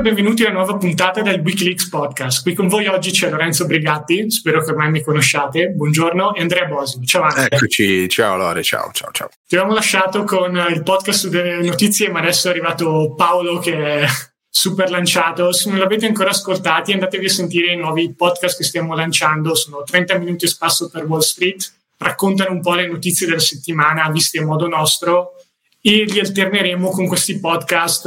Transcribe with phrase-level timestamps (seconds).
[0.00, 2.40] E benvenuti alla nuova puntata del Wikileaks Podcast.
[2.40, 5.68] Qui con voi oggi c'è Lorenzo Brigatti, spero che ormai mi conosciate.
[5.68, 7.04] Buongiorno e Andrea Bosi.
[7.04, 7.48] Ciao Andrea.
[7.50, 9.28] Eccoci, ciao Lore, ciao, ciao, ciao.
[9.46, 14.06] Ti avevamo lasciato con il podcast delle notizie, ma adesso è arrivato Paolo che è
[14.48, 15.52] super lanciato.
[15.52, 19.54] Se non l'avete ancora ascoltati, andatevi a sentire i nuovi podcast che stiamo lanciando.
[19.54, 21.74] Sono 30 minuti e spasso per Wall Street.
[21.98, 25.32] Raccontano un po' le notizie della settimana viste a modo nostro
[25.82, 28.02] e li alterneremo con questi podcast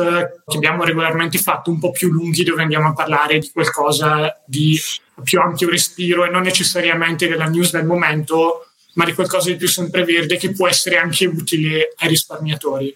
[0.46, 4.80] che abbiamo regolarmente fatto un po' più lunghi dove andiamo a parlare di qualcosa di
[5.24, 9.68] più ampio respiro e non necessariamente della news del momento, ma di qualcosa di più
[9.68, 12.96] sempreverde che può essere anche utile ai risparmiatori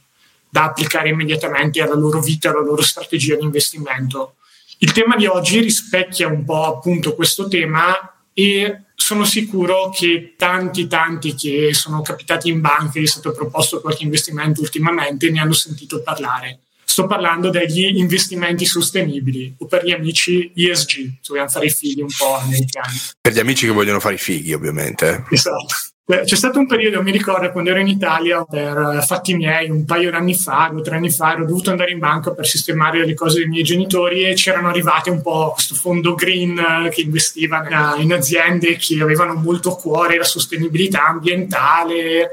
[0.49, 4.35] da applicare immediatamente alla loro vita, alla loro strategia di investimento.
[4.79, 7.95] Il tema di oggi rispecchia un po' appunto questo tema
[8.39, 13.81] e sono sicuro che tanti, tanti che sono capitati in banca e è stato proposto
[13.81, 16.59] qualche investimento ultimamente ne hanno sentito parlare.
[16.85, 22.01] Sto parlando degli investimenti sostenibili o per gli amici ESG, se vogliamo fare i figli
[22.01, 22.95] un po' americani.
[23.19, 25.25] Per gli amici che vogliono fare i figli, ovviamente.
[25.31, 25.75] Esatto.
[26.09, 30.09] C'è stato un periodo, mi ricordo, quando ero in Italia per fatti miei, un paio
[30.09, 33.05] di anni fa, due o tre anni fa, ero dovuto andare in banca per sistemare
[33.05, 37.01] le cose dei miei genitori e c'erano arrivate un po' questo fondo green eh, che
[37.01, 42.29] investiva in aziende che avevano molto a cuore la sostenibilità ambientale.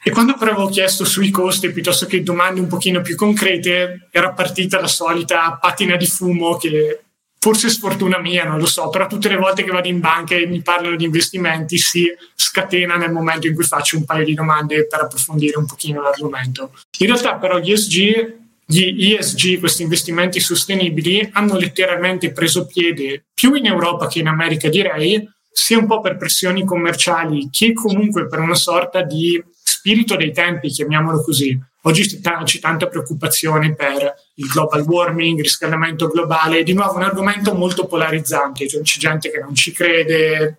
[0.00, 4.32] E quando però avevo chiesto sui costi piuttosto che domande un pochino più concrete, era
[4.32, 7.00] partita la solita patina di fumo che
[7.38, 10.46] forse sfortuna mia, non lo so, però tutte le volte che vado in banca e
[10.46, 14.86] mi parlano di investimenti si scatena nel momento in cui faccio un paio di domande
[14.86, 16.72] per approfondire un pochino l'argomento.
[16.98, 18.34] In realtà però gli ESG,
[18.66, 24.68] gli ESG, questi investimenti sostenibili, hanno letteralmente preso piede più in Europa che in America
[24.68, 30.32] direi, sia un po' per pressioni commerciali che comunque per una sorta di spirito dei
[30.32, 31.58] tempi, chiamiamolo così.
[31.82, 37.54] Oggi c'è tanta preoccupazione per il global warming, il riscaldamento globale, di nuovo un argomento
[37.54, 40.58] molto polarizzante, cioè c'è gente che non ci crede,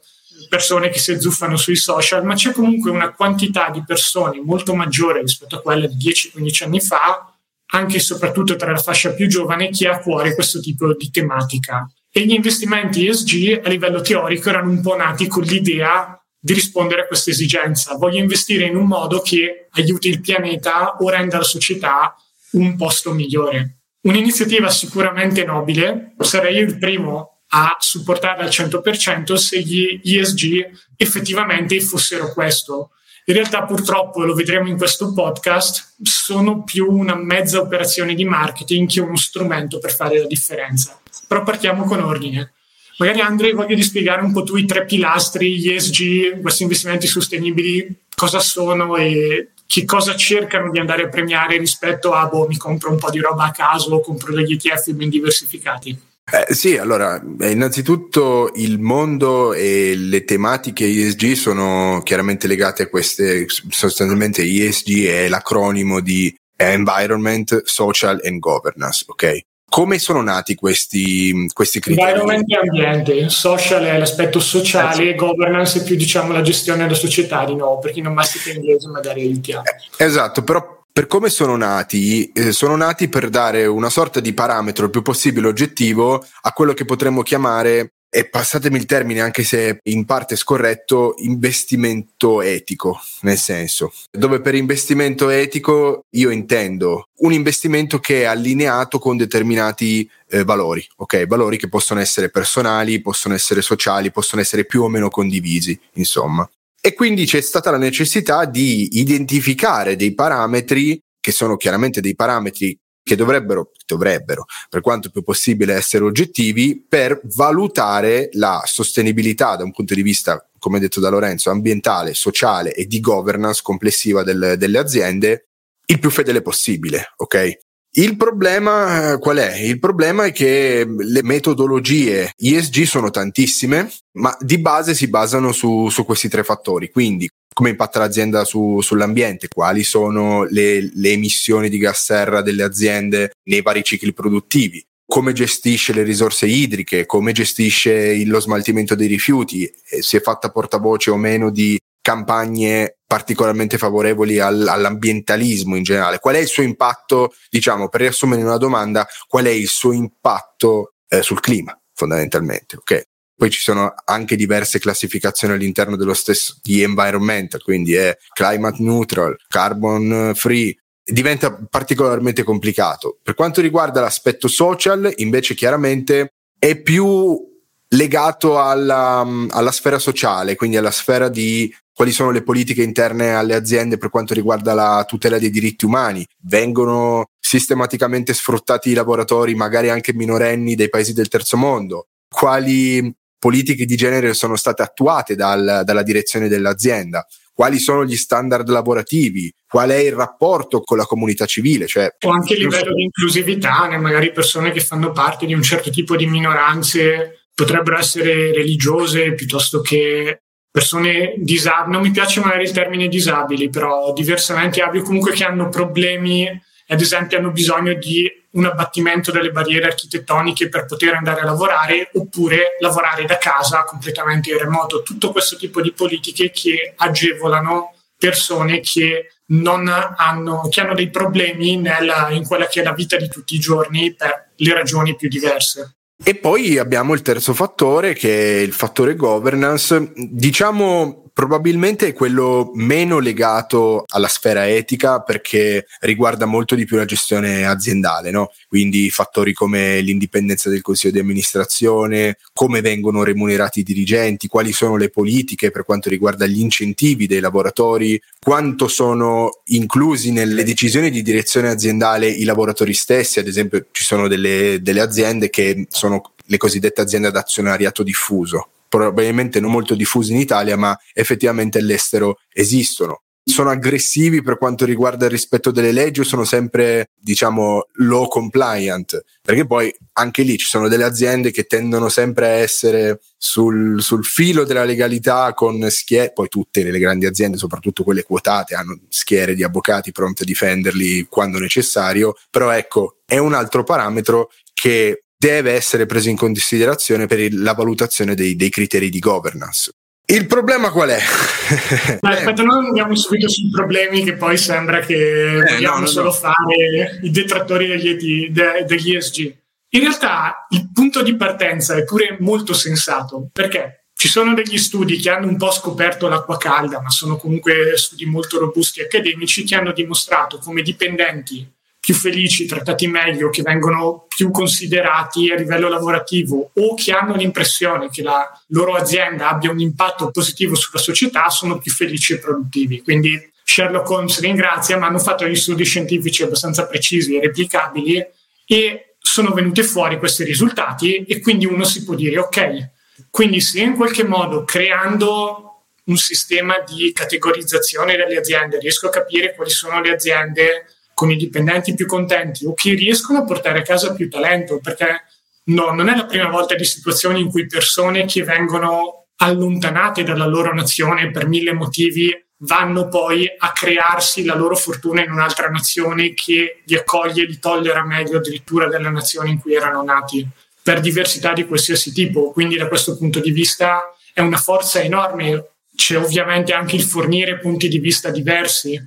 [0.49, 5.21] persone che si azzuffano sui social, ma c'è comunque una quantità di persone molto maggiore
[5.21, 7.33] rispetto a quella di 10-15 anni fa,
[7.71, 11.09] anche e soprattutto tra la fascia più giovane, che ha a cuore questo tipo di
[11.09, 11.89] tematica.
[12.11, 17.03] E gli investimenti ESG a livello teorico erano un po' nati con l'idea di rispondere
[17.03, 17.95] a questa esigenza.
[17.95, 22.15] Voglio investire in un modo che aiuti il pianeta o renda la società
[22.51, 23.79] un posto migliore.
[24.01, 32.31] Un'iniziativa sicuramente nobile, sarei il primo a supportarla al 100% se gli ESG effettivamente fossero
[32.31, 32.91] questo.
[33.25, 38.87] In realtà purtroppo, lo vedremo in questo podcast, sono più una mezza operazione di marketing
[38.87, 40.99] che uno strumento per fare la differenza.
[41.27, 42.53] Però partiamo con ordine.
[42.97, 47.07] Magari Andre voglio di spiegare un po' tu i tre pilastri, gli ESG, questi investimenti
[47.07, 52.57] sostenibili, cosa sono e che cosa cercano di andare a premiare rispetto a, boh, mi
[52.57, 55.95] compro un po' di roba a caso o compro degli ETF ben diversificati.
[56.31, 63.45] Eh, sì, allora, innanzitutto il mondo e le tematiche ESG sono chiaramente legate a queste,
[63.47, 69.39] sostanzialmente ESG è l'acronimo di Environment, Social and Governance, ok?
[69.69, 72.07] Come sono nati questi, questi criteri?
[72.07, 76.95] Environment e ambiente, social è l'aspetto sociale, eh governance è più diciamo la gestione della
[76.95, 79.63] società di nuovo, per chi non mastica inglese magari aiutiamo.
[79.63, 84.33] Eh, esatto, però per come sono nati, eh, sono nati per dare una sorta di
[84.33, 89.43] parametro il più possibile oggettivo a quello che potremmo chiamare e passatemi il termine anche
[89.43, 97.33] se in parte scorretto, investimento etico, nel senso, dove per investimento etico io intendo un
[97.33, 101.27] investimento che è allineato con determinati eh, valori, ok?
[101.27, 106.49] Valori che possono essere personali, possono essere sociali, possono essere più o meno condivisi, insomma.
[106.81, 112.77] E quindi c'è stata la necessità di identificare dei parametri che sono chiaramente dei parametri
[113.03, 119.71] che dovrebbero, dovrebbero, per quanto più possibile, essere oggettivi per valutare la sostenibilità da un
[119.71, 124.77] punto di vista, come detto da Lorenzo, ambientale, sociale e di governance complessiva del, delle
[124.77, 125.47] aziende
[125.85, 127.68] il più fedele possibile, ok?
[127.91, 129.57] Il problema qual è?
[129.57, 135.89] Il problema è che le metodologie ESG sono tantissime, ma di base si basano su,
[135.89, 136.91] su questi tre fattori.
[136.91, 142.63] Quindi come impatta l'azienda su, sull'ambiente, quali sono le, le emissioni di gas serra delle
[142.63, 149.07] aziende nei vari cicli produttivi, come gestisce le risorse idriche, come gestisce lo smaltimento dei
[149.07, 149.69] rifiuti,
[149.99, 156.19] si è fatta portavoce o meno di campagne particolarmente favorevoli al, all'ambientalismo in generale.
[156.19, 159.93] Qual è il suo impatto, diciamo, per riassumere in una domanda, qual è il suo
[159.93, 162.75] impatto eh, sul clima, fondamentalmente?
[162.75, 163.07] Ok.
[163.35, 169.35] Poi ci sono anche diverse classificazioni all'interno dello stesso di environmental, quindi è climate neutral,
[169.47, 173.17] carbon free, diventa particolarmente complicato.
[173.23, 177.48] Per quanto riguarda l'aspetto social, invece chiaramente è più
[177.89, 183.55] legato alla, alla, sfera sociale, quindi alla sfera di quali sono le politiche interne alle
[183.55, 186.25] aziende per quanto riguarda la tutela dei diritti umani.
[186.43, 192.07] Vengono sistematicamente sfruttati i lavoratori, magari anche minorenni, dei paesi del terzo mondo.
[192.29, 197.25] Quali politiche di genere sono state attuate dal, dalla direzione dell'azienda?
[197.59, 201.87] quali sono gli standard lavorativi, qual è il rapporto con la comunità civile.
[201.87, 205.89] Cioè, o anche il livello di inclusività, magari persone che fanno parte di un certo
[205.89, 211.91] tipo di minoranze potrebbero essere religiose piuttosto che persone disabili.
[211.91, 216.47] Non mi piace magari il termine disabili, però diversamente abili comunque che hanno problemi,
[216.87, 222.09] ad esempio hanno bisogno di un abbattimento delle barriere architettoniche per poter andare a lavorare
[222.13, 225.03] oppure lavorare da casa completamente in remoto.
[225.03, 231.75] Tutto questo tipo di politiche che agevolano persone che non hanno, che hanno dei problemi
[231.75, 235.27] nella, in quella che è la vita di tutti i giorni per le ragioni più
[235.27, 235.98] diverse.
[236.21, 240.11] E poi abbiamo il terzo fattore che è il fattore governance.
[240.15, 247.05] Diciamo Probabilmente è quello meno legato alla sfera etica perché riguarda molto di più la
[247.05, 248.51] gestione aziendale, no?
[248.67, 254.97] quindi fattori come l'indipendenza del consiglio di amministrazione, come vengono remunerati i dirigenti, quali sono
[254.97, 261.21] le politiche per quanto riguarda gli incentivi dei lavoratori, quanto sono inclusi nelle decisioni di
[261.21, 266.57] direzione aziendale i lavoratori stessi, ad esempio ci sono delle, delle aziende che sono le
[266.57, 273.21] cosiddette aziende ad azionariato diffuso probabilmente non molto diffusi in Italia, ma effettivamente all'estero esistono.
[273.49, 279.23] Sono aggressivi per quanto riguarda il rispetto delle leggi o sono sempre, diciamo, low compliant?
[279.41, 284.23] Perché poi anche lì ci sono delle aziende che tendono sempre a essere sul, sul
[284.23, 289.55] filo della legalità con schiere, poi tutte le grandi aziende, soprattutto quelle quotate, hanno schiere
[289.55, 295.71] di avvocati pronti a difenderli quando necessario, però ecco, è un altro parametro che deve
[295.71, 299.91] essere preso in considerazione per la valutazione dei, dei criteri di governance.
[300.25, 301.19] Il problema qual è?
[302.21, 306.25] Ma aspetta, non andiamo subito sui problemi che poi sembra che eh, vogliamo no, solo
[306.25, 306.31] no.
[306.33, 309.57] fare i detrattori degli, degli ESG.
[309.91, 315.17] In realtà il punto di partenza è pure molto sensato, perché ci sono degli studi
[315.17, 319.75] che hanno un po' scoperto l'acqua calda, ma sono comunque studi molto robusti accademici che
[319.75, 321.65] hanno dimostrato come dipendenti
[322.09, 328.09] più felici, trattati meglio, che vengono più considerati a livello lavorativo o che hanno l'impressione
[328.09, 333.03] che la loro azienda abbia un impatto positivo sulla società, sono più felici e produttivi.
[333.03, 338.25] Quindi Sherlock Holmes ringrazia, ma hanno fatto gli studi scientifici abbastanza precisi e replicabili
[338.65, 342.89] e sono venuti fuori questi risultati e quindi uno si può dire ok,
[343.29, 349.53] quindi se in qualche modo creando un sistema di categorizzazione delle aziende riesco a capire
[349.53, 350.85] quali sono le aziende
[351.19, 355.25] con i dipendenti più contenti o che riescono a portare a casa più talento, perché
[355.65, 360.45] no, non è la prima volta di situazioni in cui persone che vengono allontanate dalla
[360.45, 366.33] loro nazione per mille motivi vanno poi a crearsi la loro fortuna in un'altra nazione
[366.33, 370.47] che li accoglie li tollera meglio addirittura della nazione in cui erano nati,
[370.81, 372.51] per diversità di qualsiasi tipo.
[372.51, 375.71] Quindi da questo punto di vista è una forza enorme.
[375.93, 378.97] C'è ovviamente anche il fornire punti di vista diversi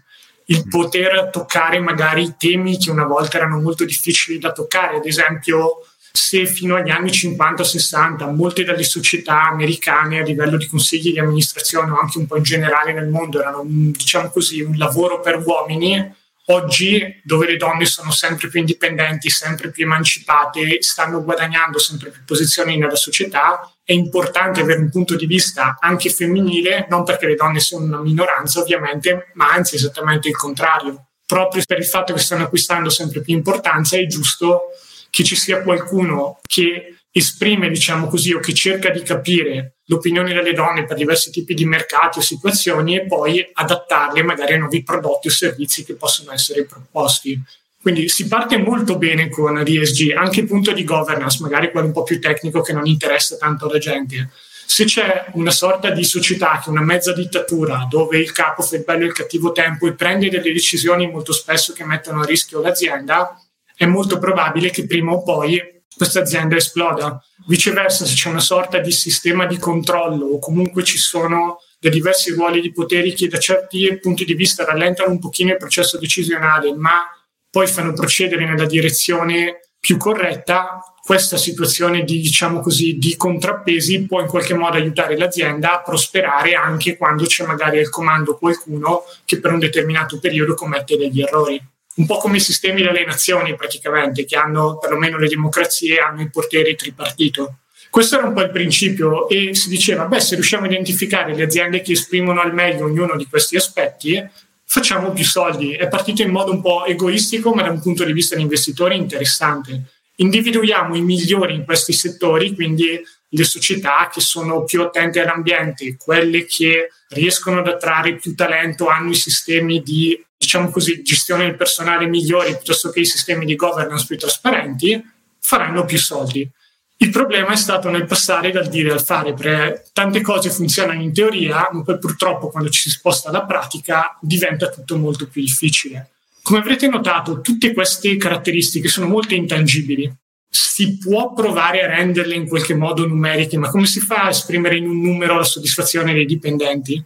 [0.46, 5.86] il poter toccare magari temi che una volta erano molto difficili da toccare, ad esempio
[6.12, 11.90] se fino agli anni 50-60 molte delle società americane a livello di consigli di amministrazione
[11.90, 16.14] o anche un po' in generale nel mondo erano diciamo così un lavoro per uomini,
[16.46, 22.24] oggi dove le donne sono sempre più indipendenti, sempre più emancipate, stanno guadagnando sempre più
[22.24, 27.34] posizioni nella società, è importante avere un punto di vista anche femminile, non perché le
[27.34, 31.06] donne sono una minoranza ovviamente, ma anzi esattamente il contrario.
[31.24, 34.72] Proprio per il fatto che stanno acquistando sempre più importanza è giusto
[35.10, 40.54] che ci sia qualcuno che esprime, diciamo così, o che cerca di capire l'opinione delle
[40.54, 45.28] donne per diversi tipi di mercati o situazioni e poi adattarle magari a nuovi prodotti
[45.28, 47.38] o servizi che possono essere proposti.
[47.80, 51.92] Quindi si parte molto bene con l'ESG, anche il punto di governance, magari quello un
[51.92, 54.30] po' più tecnico che non interessa tanto alla gente.
[54.64, 58.76] Se c'è una sorta di società che è una mezza dittatura dove il capo fa
[58.76, 62.24] il bello e il cattivo tempo e prende delle decisioni molto spesso che mettono a
[62.24, 63.36] rischio l'azienda,
[63.76, 65.60] è molto probabile che prima o poi
[66.02, 67.22] questa azienda esploda.
[67.46, 72.32] Viceversa, se c'è una sorta di sistema di controllo o comunque ci sono dei diversi
[72.32, 76.74] ruoli di poteri che da certi punti di vista rallentano un pochino il processo decisionale,
[76.74, 77.08] ma
[77.48, 84.20] poi fanno procedere nella direzione più corretta, questa situazione di, diciamo così, di contrappesi può
[84.20, 89.38] in qualche modo aiutare l'azienda a prosperare anche quando c'è magari al comando qualcuno che
[89.38, 91.60] per un determinato periodo commette degli errori.
[91.96, 96.30] Un po' come i sistemi delle nazioni praticamente, che hanno perlomeno le democrazie, hanno i
[96.30, 97.58] poteri tripartito.
[97.90, 101.42] Questo era un po' il principio e si diceva, beh, se riusciamo a identificare le
[101.42, 104.26] aziende che esprimono al meglio ognuno di questi aspetti,
[104.64, 105.74] facciamo più soldi.
[105.74, 108.96] È partito in modo un po' egoistico, ma da un punto di vista di investitori
[108.96, 109.82] interessante.
[110.16, 116.46] Individuiamo i migliori in questi settori, quindi le società che sono più attente all'ambiente, quelle
[116.46, 122.06] che riescono ad attrarre più talento, hanno i sistemi di diciamo così, gestione del personale
[122.06, 125.00] migliori piuttosto che i sistemi di governance più trasparenti,
[125.38, 126.48] faranno più soldi.
[126.96, 131.12] Il problema è stato nel passare dal dire al fare, perché tante cose funzionano in
[131.12, 136.10] teoria, ma poi purtroppo quando ci si sposta alla pratica diventa tutto molto più difficile.
[136.42, 140.12] Come avrete notato, tutte queste caratteristiche sono molto intangibili.
[140.48, 144.76] Si può provare a renderle in qualche modo numeriche, ma come si fa a esprimere
[144.76, 147.02] in un numero la soddisfazione dei dipendenti?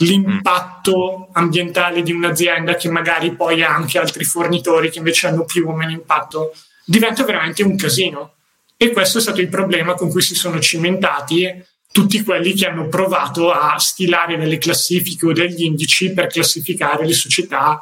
[0.00, 5.68] L'impatto ambientale di un'azienda che magari poi ha anche altri fornitori che invece hanno più
[5.68, 6.52] o meno impatto,
[6.84, 8.34] diventa veramente un casino.
[8.76, 12.88] E questo è stato il problema con cui si sono cimentati tutti quelli che hanno
[12.88, 17.80] provato a stilare delle classifiche o degli indici per classificare le società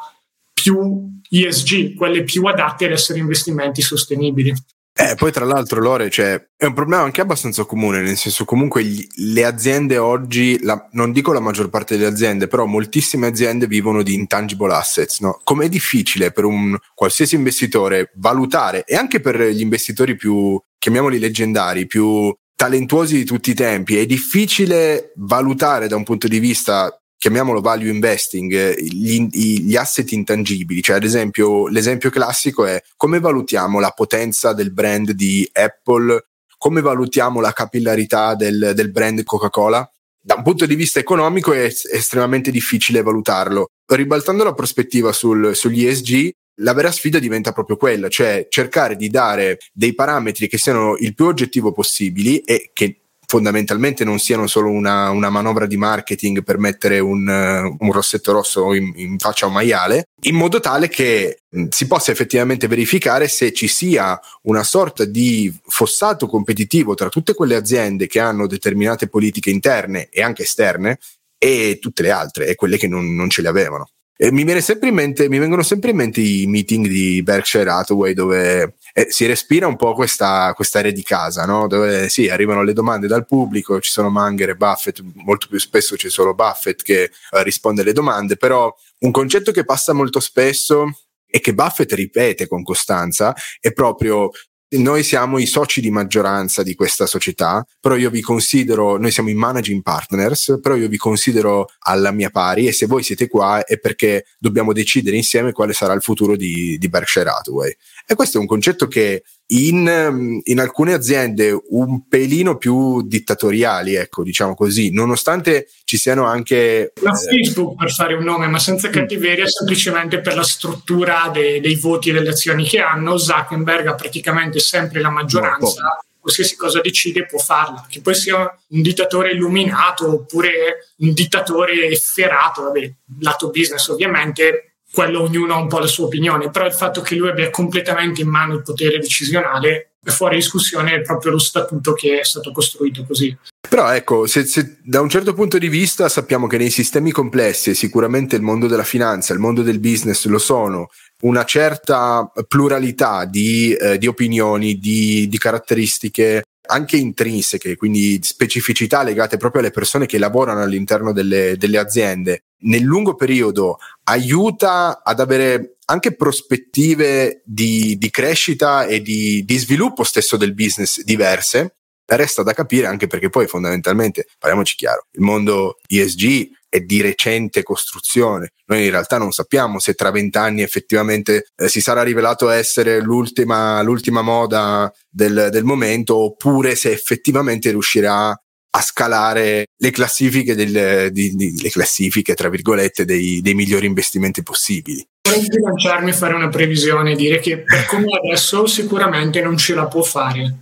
[0.53, 4.53] più ESG, quelle più adatte ad essere investimenti sostenibili.
[5.01, 8.83] Eh, poi tra l'altro Lore, cioè, è un problema anche abbastanza comune, nel senso comunque
[8.83, 13.69] gli, le aziende oggi, la, non dico la maggior parte delle aziende, però moltissime aziende
[13.69, 15.39] vivono di intangible assets, no?
[15.45, 21.87] Com'è difficile per un qualsiasi investitore valutare, e anche per gli investitori più, chiamiamoli leggendari,
[21.87, 27.61] più talentuosi di tutti i tempi, è difficile valutare da un punto di vista chiamiamolo
[27.61, 33.91] value investing, gli, gli, asset intangibili, cioè ad esempio l'esempio classico è come valutiamo la
[33.91, 39.89] potenza del brand di Apple, come valutiamo la capillarità del, del brand Coca-Cola.
[40.21, 43.71] Da un punto di vista economico è, estremamente difficile valutarlo.
[43.87, 49.09] Ribaltando la prospettiva sul, sugli ESG, la vera sfida diventa proprio quella, cioè cercare di
[49.09, 54.71] dare dei parametri che siano il più oggettivo possibili e che fondamentalmente non siano solo
[54.71, 59.45] una, una manovra di marketing per mettere un, uh, un rossetto rosso in, in, faccia
[59.45, 64.19] a un maiale, in modo tale che mh, si possa effettivamente verificare se ci sia
[64.45, 70.23] una sorta di fossato competitivo tra tutte quelle aziende che hanno determinate politiche interne e
[70.23, 70.99] anche esterne
[71.37, 73.91] e tutte le altre, e quelle che non, non ce le avevano.
[74.21, 79.07] E mi, mente, mi vengono sempre in mente i meeting di Berkshire Hathaway dove eh,
[79.11, 81.69] si respira un po' questa, questa area di casa, no?
[81.69, 85.95] dove sì, arrivano le domande dal pubblico, ci sono Manger e Buffett, molto più spesso
[85.95, 87.11] c'è solo Buffett che eh,
[87.45, 90.91] risponde alle domande, però un concetto che passa molto spesso
[91.25, 94.31] e che Buffett ripete con costanza è proprio
[94.71, 99.31] noi siamo i soci di maggioranza di questa società, però io vi considero, noi siamo
[99.31, 103.65] i managing partners, però io vi considero alla mia pari e se voi siete qua
[103.65, 107.75] è perché dobbiamo decidere insieme quale sarà il futuro di, di Berkshire Hathaway.
[108.11, 114.23] E questo è un concetto che in, in, alcune aziende un pelino più dittatoriali, ecco,
[114.23, 116.95] diciamo così, nonostante ci siano anche...
[117.03, 121.61] La eh, Facebook per fare un nome, ma senza cattiveria, semplicemente per la struttura de,
[121.61, 125.99] dei voti e delle azioni che hanno, Zuckerberg ha praticamente sempre la maggioranza.
[126.19, 132.63] Qualsiasi cosa decide può farla, che poi sia un dittatore illuminato oppure un dittatore efferato,
[132.63, 134.68] vabbè, lato business ovviamente,
[134.99, 138.21] quello ognuno ha un po' la sua opinione, però il fatto che lui abbia completamente
[138.21, 142.51] in mano il potere decisionale è fuori discussione, è proprio lo statuto che è stato
[142.51, 143.37] costruito così.
[143.69, 147.77] Però ecco, se, se, da un certo punto di vista sappiamo che nei sistemi complessi,
[147.77, 150.89] sicuramente il mondo della finanza, il mondo del business lo sono,
[151.23, 159.37] una certa pluralità di, eh, di opinioni, di, di caratteristiche anche intrinseche, quindi specificità legate
[159.37, 165.77] proprio alle persone che lavorano all'interno delle, delle aziende, nel lungo periodo aiuta ad avere
[165.87, 171.77] anche prospettive di, di crescita e di, di sviluppo stesso del business diverse.
[172.05, 177.63] Resta da capire anche perché poi fondamentalmente, parliamoci chiaro, il mondo ESG è di recente
[177.63, 178.51] costruzione.
[178.67, 183.81] Noi in realtà non sappiamo se tra vent'anni effettivamente eh, si sarà rivelato essere l'ultima,
[183.83, 188.39] l'ultima moda del, del momento oppure se effettivamente riuscirà
[188.71, 194.43] a scalare le classifiche, del, di, di, le classifiche tra virgolette, dei, dei migliori investimenti
[194.43, 195.05] possibili.
[195.23, 199.75] Vorrei lanciarmi a fare una previsione e dire che per come adesso sicuramente non ce
[199.75, 200.55] la può fare.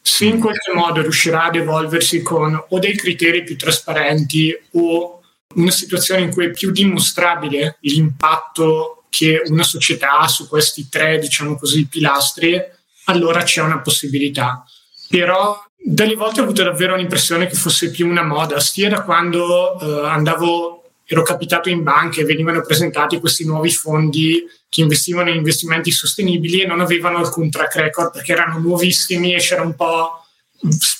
[0.00, 5.21] Se in qualche modo riuscirà ad evolversi con o dei criteri più trasparenti o
[5.56, 11.18] una situazione in cui è più dimostrabile l'impatto che una società ha su questi tre,
[11.18, 12.60] diciamo così, pilastri,
[13.04, 14.64] allora c'è una possibilità.
[15.08, 19.78] Però delle volte ho avuto davvero l'impressione che fosse più una moda, sia da quando
[19.78, 25.36] eh, andavo ero capitato in banca e venivano presentati questi nuovi fondi che investivano in
[25.36, 30.24] investimenti sostenibili e non avevano alcun track record perché erano nuovissimi e c'era un po'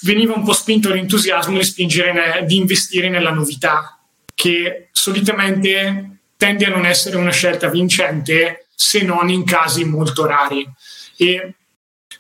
[0.03, 4.02] veniva un po' spinto l'entusiasmo di spingere di investire nella novità
[4.43, 10.69] che solitamente tende a non essere una scelta vincente se non in casi molto rari
[11.17, 11.55] e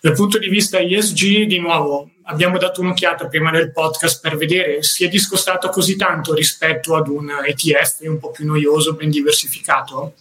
[0.00, 4.84] dal punto di vista ESG di nuovo abbiamo dato un'occhiata prima del podcast per vedere
[4.84, 10.14] si è discostato così tanto rispetto ad un ETF un po' più noioso, ben diversificato?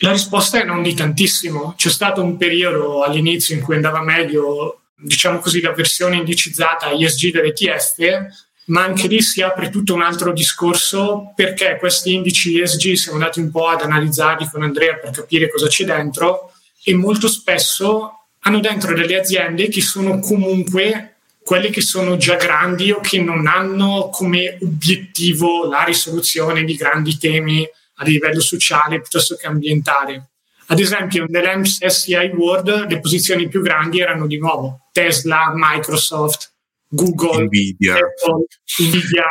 [0.00, 1.72] La risposta è non di tantissimo.
[1.74, 7.30] C'è stato un periodo all'inizio in cui andava meglio, diciamo così, la versione indicizzata ESG
[7.32, 13.18] dell'ETF, ma anche lì si apre tutto un altro discorso perché questi indici ESG siamo
[13.18, 18.26] andati un po' ad analizzarli con Andrea per capire cosa c'è dentro e molto spesso
[18.40, 23.46] hanno dentro delle aziende che sono comunque quelle che sono già grandi o che non
[23.46, 27.64] hanno come obiettivo la risoluzione di grandi temi
[27.98, 30.30] a livello sociale piuttosto che ambientale.
[30.66, 36.50] Ad esempio, nell'MSCI World le posizioni più grandi erano di nuovo Tesla, Microsoft,
[36.88, 37.94] Google, Nvidia.
[37.94, 38.46] Apple,
[38.80, 39.24] Nvidia.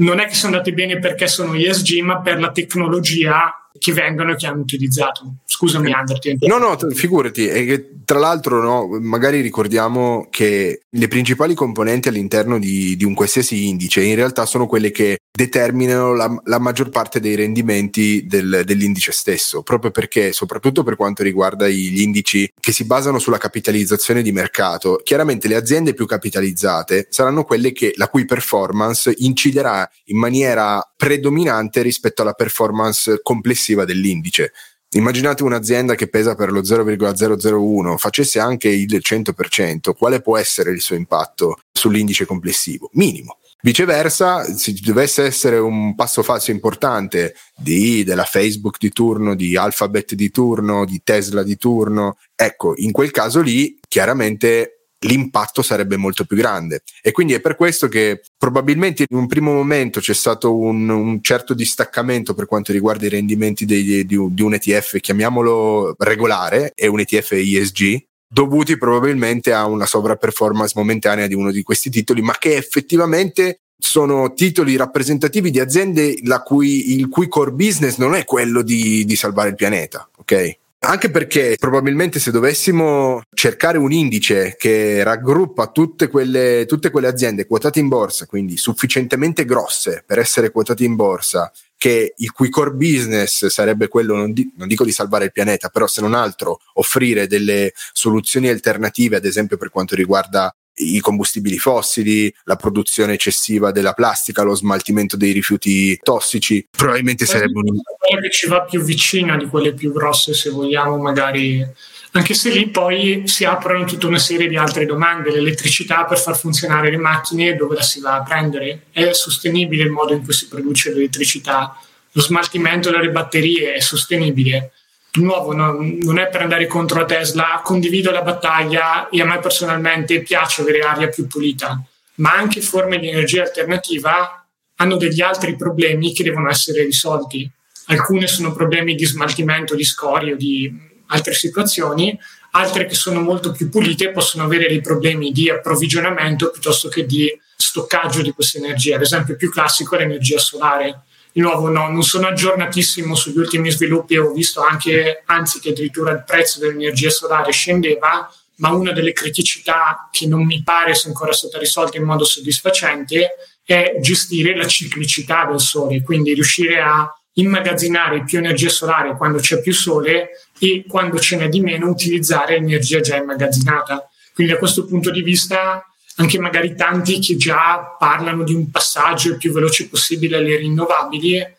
[0.00, 4.32] Non è che sono andate bene perché sono ESG, ma per la tecnologia che vengono
[4.32, 5.36] e che hanno utilizzato.
[5.44, 6.18] Scusami, Ander.
[6.40, 7.48] No, no, figurati.
[7.48, 13.14] E che, tra l'altro, no, magari ricordiamo che le principali componenti all'interno di, di, un
[13.14, 18.62] qualsiasi indice in realtà sono quelle che determinano la, la maggior parte dei rendimenti del,
[18.64, 24.22] dell'indice stesso, proprio perché, soprattutto per quanto riguarda gli indici che si basano sulla capitalizzazione
[24.22, 30.18] di mercato, chiaramente le aziende più capitalizzate saranno quelle che, la cui performance inciderà in
[30.18, 34.52] maniera predominante rispetto alla performance complessiva dell'indice.
[34.92, 40.80] Immaginate un'azienda che pesa per lo 0,001, facesse anche il 100%, quale può essere il
[40.80, 42.88] suo impatto sull'indice complessivo?
[42.94, 43.36] Minimo.
[43.60, 50.14] Viceversa, se dovesse essere un passo falso importante di, della Facebook di turno, di Alphabet
[50.14, 56.24] di turno, di Tesla di turno, ecco, in quel caso lì chiaramente l'impatto sarebbe molto
[56.24, 56.82] più grande.
[57.02, 61.22] E quindi è per questo che probabilmente in un primo momento c'è stato un, un
[61.22, 66.86] certo distaccamento per quanto riguarda i rendimenti dei, di, di un ETF, chiamiamolo regolare, e
[66.86, 72.34] un ETF ESG, dovuti probabilmente a una sovraperformance momentanea di uno di questi titoli, ma
[72.38, 78.62] che effettivamente sono titoli rappresentativi di aziende cui, il cui core business non è quello
[78.62, 80.58] di, di salvare il pianeta, ok?
[80.80, 87.46] Anche perché probabilmente se dovessimo cercare un indice che raggruppa tutte quelle, tutte quelle aziende
[87.46, 92.72] quotate in borsa, quindi sufficientemente grosse per essere quotate in borsa, che il cui core
[92.72, 96.60] business sarebbe quello, non, di, non, dico di salvare il pianeta, però se non altro
[96.74, 103.72] offrire delle soluzioni alternative, ad esempio per quanto riguarda i combustibili fossili, la produzione eccessiva
[103.72, 107.80] della plastica, lo smaltimento dei rifiuti tossici, probabilmente sarebbe un...
[107.98, 111.66] Quella che ci va più vicina di quelle più grosse, se vogliamo, magari
[112.12, 115.30] anche se lì poi si aprono tutta una serie di altre domande.
[115.30, 118.84] L'elettricità per far funzionare le macchine, dove la si va a prendere?
[118.90, 121.76] È sostenibile il modo in cui si produce l'elettricità?
[122.12, 124.72] Lo smaltimento delle batterie è sostenibile?
[125.12, 129.38] Nuovo no, non è per andare contro la Tesla, condivido la battaglia e a me
[129.38, 131.82] personalmente piace avere aria più pulita,
[132.16, 137.50] ma anche forme di energia alternativa hanno degli altri problemi che devono essere risolti.
[137.86, 140.70] Alcune sono problemi di smaltimento di scorie o di
[141.06, 142.16] altre situazioni,
[142.52, 147.28] altre che sono molto più pulite possono avere dei problemi di approvvigionamento piuttosto che di
[147.56, 148.96] stoccaggio di questa energia.
[148.96, 153.70] Ad esempio, più classico è l'energia solare di nuovo no, non sono aggiornatissimo sugli ultimi
[153.70, 159.12] sviluppi, ho visto anche, anzi che addirittura il prezzo dell'energia solare scendeva, ma una delle
[159.12, 163.30] criticità che non mi pare sia ancora stata risolta in modo soddisfacente
[163.64, 169.60] è gestire la ciclicità del sole, quindi riuscire a immagazzinare più energia solare quando c'è
[169.60, 174.08] più sole e quando ce n'è di meno utilizzare l'energia già immagazzinata.
[174.34, 175.84] Quindi da questo punto di vista
[176.20, 181.56] anche magari tanti che già parlano di un passaggio il più veloce possibile alle rinnovabili,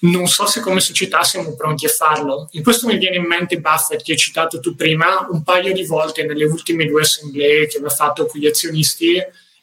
[0.00, 2.48] non so se come società siamo pronti a farlo.
[2.52, 5.84] In questo mi viene in mente Buffett, che hai citato tu prima, un paio di
[5.86, 9.16] volte nelle ultime due assemblee che aveva fatto con gli azionisti,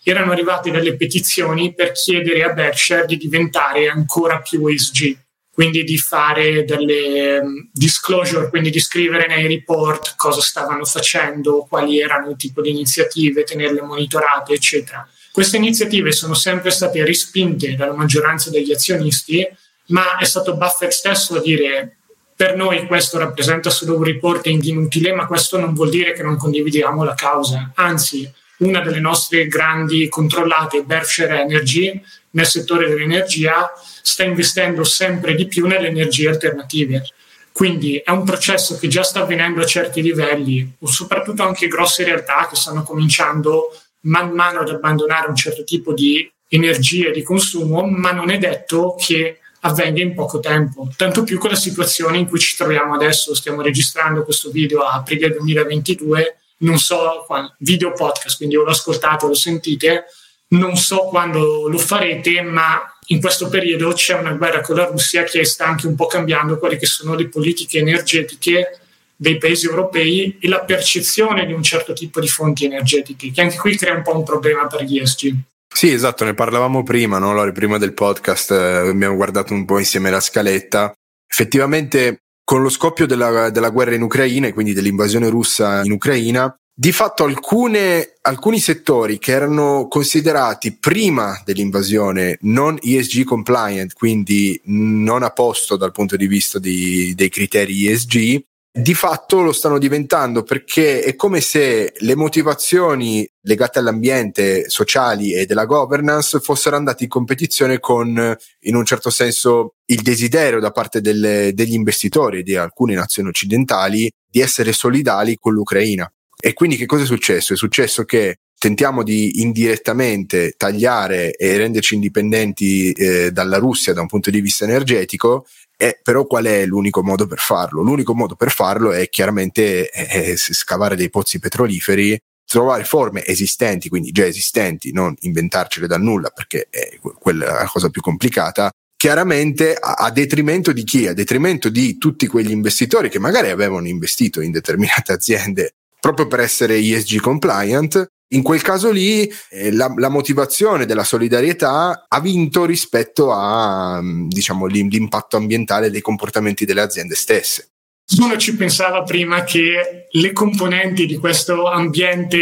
[0.04, 5.18] erano arrivate delle petizioni per chiedere a Berkshire di diventare ancora più ESG
[5.62, 12.02] quindi di fare delle um, disclosure, quindi di scrivere nei report cosa stavano facendo, quali
[12.02, 15.08] erano il tipo di iniziative, tenerle monitorate, eccetera.
[15.32, 19.48] Queste iniziative sono sempre state respinte dalla maggioranza degli azionisti,
[19.90, 21.98] ma è stato Buffett stesso a dire
[22.36, 26.38] per noi questo rappresenta solo un reporting inutile, ma questo non vuol dire che non
[26.38, 27.72] condividiamo la causa.
[27.76, 35.48] Anzi, una delle nostre grandi controllate, Berkshire Energy, nel settore dell'energia, sta investendo sempre di
[35.48, 37.04] più nelle energie alternative.
[37.52, 42.04] Quindi è un processo che già sta avvenendo a certi livelli, o soprattutto anche grosse
[42.04, 47.86] realtà che stanno cominciando man mano ad abbandonare un certo tipo di energie di consumo,
[47.86, 50.90] ma non è detto che avvenga in poco tempo.
[50.96, 53.36] Tanto più con la situazione in cui ci troviamo adesso.
[53.36, 56.38] Stiamo registrando questo video a aprile 2022.
[56.58, 57.26] Non so,
[57.60, 60.06] video podcast, quindi o lo ascoltate o lo sentite.
[60.52, 65.24] Non so quando lo farete, ma in questo periodo c'è una guerra con la Russia
[65.24, 68.80] che sta anche un po' cambiando quelle che sono le politiche energetiche
[69.16, 73.58] dei paesi europei e la percezione di un certo tipo di fonti energetiche, che anche
[73.58, 75.36] qui crea un po' un problema per gli ESG.
[75.74, 77.32] Sì, esatto, ne parlavamo prima, no?
[77.32, 80.92] Lori, prima del podcast eh, abbiamo guardato un po' insieme la scaletta.
[81.28, 86.54] Effettivamente, con lo scoppio della, della guerra in Ucraina e quindi dell'invasione russa in Ucraina,
[86.74, 95.24] di fatto alcune, alcuni settori che erano considerati prima dell'invasione non ESG compliant, quindi non
[95.24, 100.44] a posto dal punto di vista di, dei criteri ESG, di fatto lo stanno diventando
[100.44, 107.10] perché è come se le motivazioni legate all'ambiente, sociali e della governance fossero andate in
[107.10, 112.96] competizione con, in un certo senso, il desiderio da parte delle, degli investitori di alcune
[112.96, 116.10] nazioni occidentali di essere solidali con l'Ucraina.
[116.42, 117.54] E quindi che cosa è successo?
[117.54, 124.08] È successo che tentiamo di indirettamente tagliare e renderci indipendenti eh, dalla Russia da un
[124.08, 125.46] punto di vista energetico
[125.82, 127.82] eh, però qual è l'unico modo per farlo?
[127.82, 134.12] L'unico modo per farlo è chiaramente eh, scavare dei pozzi petroliferi, trovare forme esistenti, quindi
[134.12, 140.12] già esistenti, non inventarcele da nulla perché è quella la cosa più complicata, chiaramente a,
[140.12, 141.08] detrimento di chi?
[141.08, 146.42] A detrimento di tutti quegli investitori che magari avevano investito in determinate aziende proprio per
[146.42, 152.64] essere ESG compliant in quel caso lì eh, la, la, motivazione della solidarietà ha vinto
[152.66, 157.72] rispetto a mm, diciamo, l'impatto ambientale dei comportamenti delle aziende stesse.
[158.08, 162.40] Nessuno ci pensava prima che le componenti di questo ambiente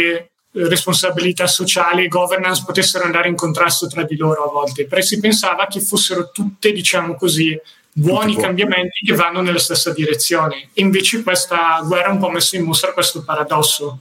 [0.52, 5.00] eh, responsabilità sociale e governance potessero andare in contrasto tra di loro a volte, però
[5.00, 7.58] si pensava che fossero tutte, diciamo così,
[7.92, 10.70] buoni cambiamenti che vanno nella stessa direzione.
[10.74, 14.00] Invece questa guerra ha un po' messo in mostra questo paradosso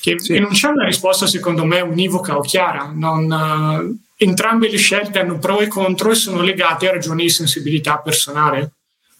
[0.00, 0.38] che, sì.
[0.38, 2.92] non c'è una risposta secondo me univoca o chiara.
[2.94, 7.30] Non, uh, entrambe le scelte hanno pro e contro e sono legate a ragioni di
[7.30, 8.70] sensibilità personale.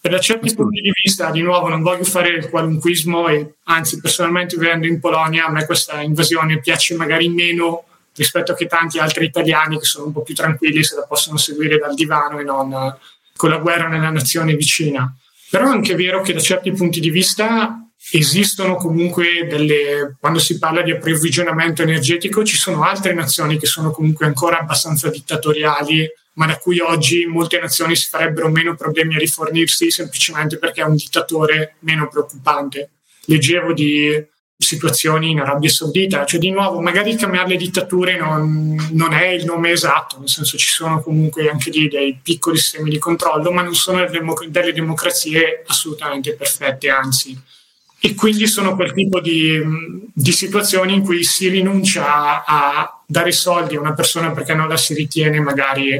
[0.00, 4.56] Per certi punti di vista, di nuovo, non voglio fare il qualunquismo e anzi, personalmente
[4.56, 9.24] vivendo in Polonia, a me questa invasione piace magari meno rispetto a che tanti altri
[9.24, 12.70] italiani che sono un po' più tranquilli se la possono seguire dal divano e non
[12.70, 12.94] uh,
[13.36, 15.14] con la guerra nella nazione vicina.
[15.50, 20.58] Però è anche vero che da certi punti di vista esistono comunque delle, quando si
[20.58, 26.46] parla di approvvigionamento energetico, ci sono altre nazioni che sono comunque ancora abbastanza dittatoriali, ma
[26.46, 30.96] da cui oggi molte nazioni si farebbero meno problemi a rifornirsi semplicemente perché è un
[30.96, 32.90] dittatore meno preoccupante.
[33.24, 34.24] Leggevo di
[34.58, 39.44] situazioni in Arabia Saudita, cioè di nuovo magari cambiare le dittature non, non, è il
[39.44, 43.62] nome esatto, nel senso ci sono comunque anche lì dei piccoli sistemi di controllo, ma
[43.62, 44.04] non sono
[44.48, 47.38] delle democrazie assolutamente perfette, anzi.
[47.98, 49.60] E quindi sono quel tipo di,
[50.12, 54.76] di, situazioni in cui si rinuncia a dare soldi a una persona perché non la
[54.76, 55.90] si ritiene magari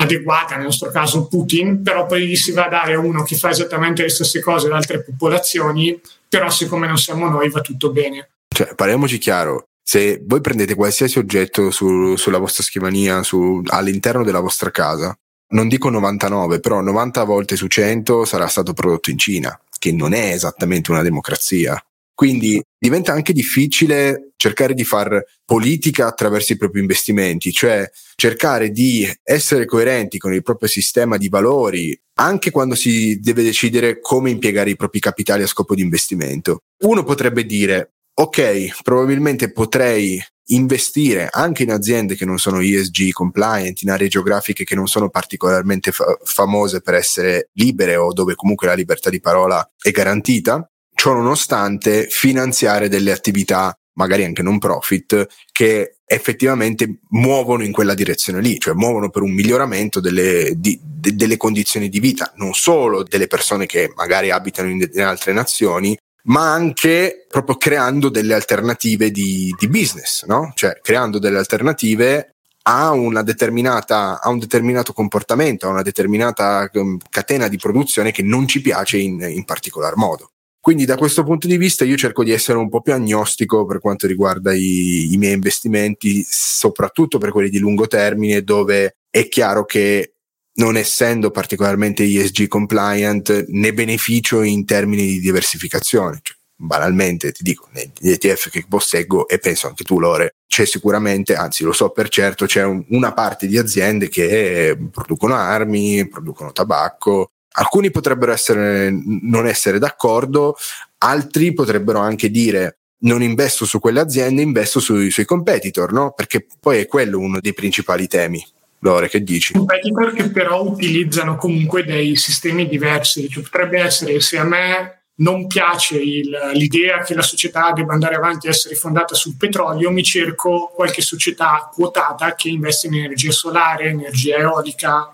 [0.00, 3.50] adeguata, nel nostro caso Putin, però poi gli si va a dare uno che fa
[3.50, 8.30] esattamente le stesse cose da altre popolazioni, però siccome non siamo noi va tutto bene.
[8.48, 14.40] Cioè, parliamoci chiaro, se voi prendete qualsiasi oggetto su, sulla vostra scrivania, su, all'interno della
[14.40, 15.16] vostra casa,
[15.50, 20.12] non dico 99, però 90 volte su 100 sarà stato prodotto in Cina che non
[20.12, 21.80] è esattamente una democrazia.
[22.18, 29.08] Quindi diventa anche difficile cercare di far politica attraverso i propri investimenti, cioè cercare di
[29.22, 34.70] essere coerenti con il proprio sistema di valori anche quando si deve decidere come impiegare
[34.70, 36.62] i propri capitali a scopo di investimento.
[36.82, 43.80] Uno potrebbe dire, ok, probabilmente potrei investire anche in aziende che non sono ESG compliant,
[43.82, 48.66] in aree geografiche che non sono particolarmente fa- famose per essere libere o dove comunque
[48.66, 50.68] la libertà di parola è garantita,
[50.98, 58.40] ciò nonostante finanziare delle attività magari anche non profit, che effettivamente muovono in quella direzione
[58.40, 63.02] lì, cioè muovono per un miglioramento delle, di, de, delle condizioni di vita, non solo
[63.02, 69.10] delle persone che magari abitano in, in altre nazioni, ma anche proprio creando delle alternative
[69.10, 70.52] di, di business, no?
[70.54, 76.98] Cioè creando delle alternative a una determinata, a un determinato comportamento, a una determinata um,
[77.08, 80.32] catena di produzione che non ci piace in, in particolar modo.
[80.60, 83.80] Quindi da questo punto di vista io cerco di essere un po' più agnostico per
[83.80, 89.64] quanto riguarda i, i miei investimenti, soprattutto per quelli di lungo termine, dove è chiaro
[89.64, 90.14] che
[90.58, 96.18] non essendo particolarmente ESG compliant ne beneficio in termini di diversificazione.
[96.22, 101.36] Cioè, banalmente ti dico, negli ETF che posseggo e penso anche tu Lore, c'è sicuramente,
[101.36, 106.50] anzi lo so per certo, c'è un, una parte di aziende che producono armi, producono
[106.50, 110.56] tabacco, alcuni potrebbero essere, non essere d'accordo,
[110.98, 116.12] altri potrebbero anche dire non investo su quelle aziende, investo sui suoi competitor, no?
[116.12, 118.44] Perché poi è quello uno dei principali temi.
[118.80, 119.52] Lore, che dici?
[119.54, 125.48] Competitor che però utilizzano comunque dei sistemi diversi, cioè, potrebbe essere se a me non
[125.48, 130.04] piace il, l'idea che la società debba andare avanti e essere fondata sul petrolio, mi
[130.04, 135.12] cerco qualche società quotata che investe in energia solare, energia eolica.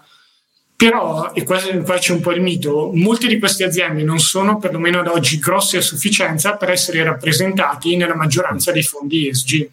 [0.77, 4.59] Però, e qua, qua c'è un po' il mito, molte di queste aziende non sono
[4.59, 9.71] perlomeno ad oggi grosse a sufficienza per essere rappresentati nella maggioranza dei fondi ESG.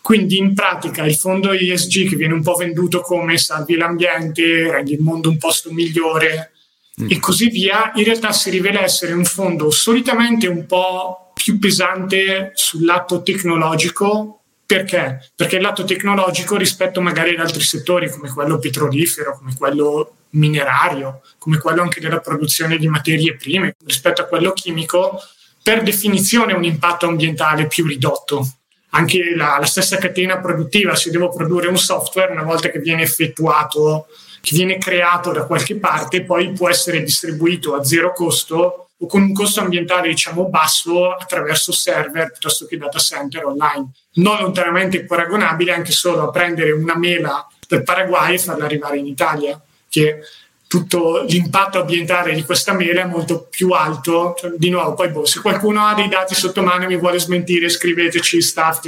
[0.00, 4.92] Quindi in pratica il fondo ESG che viene un po' venduto come salvi l'ambiente, rendi
[4.92, 6.52] il mondo un posto migliore,
[7.00, 7.10] mm.
[7.10, 12.52] e così via, in realtà si rivela essere un fondo solitamente un po' più pesante
[12.54, 14.40] sul lato tecnologico.
[14.66, 15.30] Perché?
[15.34, 21.22] Perché il lato tecnologico rispetto magari ad altri settori come quello petrolifero, come quello minerario,
[21.38, 25.20] come quello anche della produzione di materie prime, rispetto a quello chimico,
[25.62, 28.46] per definizione un impatto ambientale più ridotto.
[28.90, 33.02] Anche la, la stessa catena produttiva, se devo produrre un software, una volta che viene
[33.02, 34.06] effettuato
[34.44, 39.22] che viene creato da qualche parte poi può essere distribuito a zero costo o con
[39.22, 43.90] un costo ambientale diciamo basso attraverso server piuttosto che data center online.
[44.16, 49.06] Non lontanamente paragonabile anche solo a prendere una mela del Paraguay e farla arrivare in
[49.06, 49.60] Italia,
[49.94, 50.20] che
[50.66, 54.34] tutto l'impatto ambientale di questa mela è molto più alto.
[54.36, 57.20] Cioè, di nuovo, poi boh, se qualcuno ha dei dati sotto mano e mi vuole
[57.20, 58.80] smentire, scriveteci staff,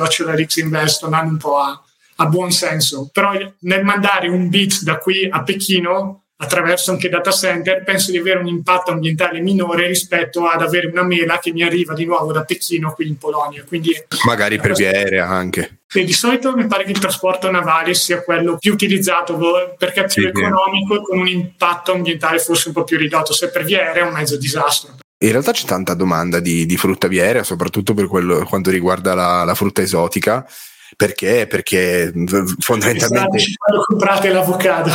[0.57, 1.81] Invest, andando un po' a,
[2.17, 7.31] ha buon senso, però nel mandare un bit da qui a Pechino attraverso anche data
[7.31, 11.63] center penso di avere un impatto ambientale minore rispetto ad avere una mela che mi
[11.63, 13.65] arriva di nuovo da Pechino qui in Polonia.
[13.67, 13.93] Quindi,
[14.25, 15.81] Magari per via aerea anche.
[15.93, 19.39] E di solito mi pare che il trasporto navale sia quello più utilizzato
[19.79, 23.33] perché è più sì, economico e con un impatto ambientale forse un po' più ridotto.
[23.33, 24.97] Se per via aerea è un mezzo disastro.
[25.19, 29.15] In realtà c'è tanta domanda di, di frutta via aerea, soprattutto per quello, quanto riguarda
[29.15, 30.47] la, la frutta esotica
[30.95, 31.47] perché?
[31.47, 32.13] Perché
[32.59, 33.45] fondamentalmente...
[33.57, 34.91] Quando comprate l'avocado.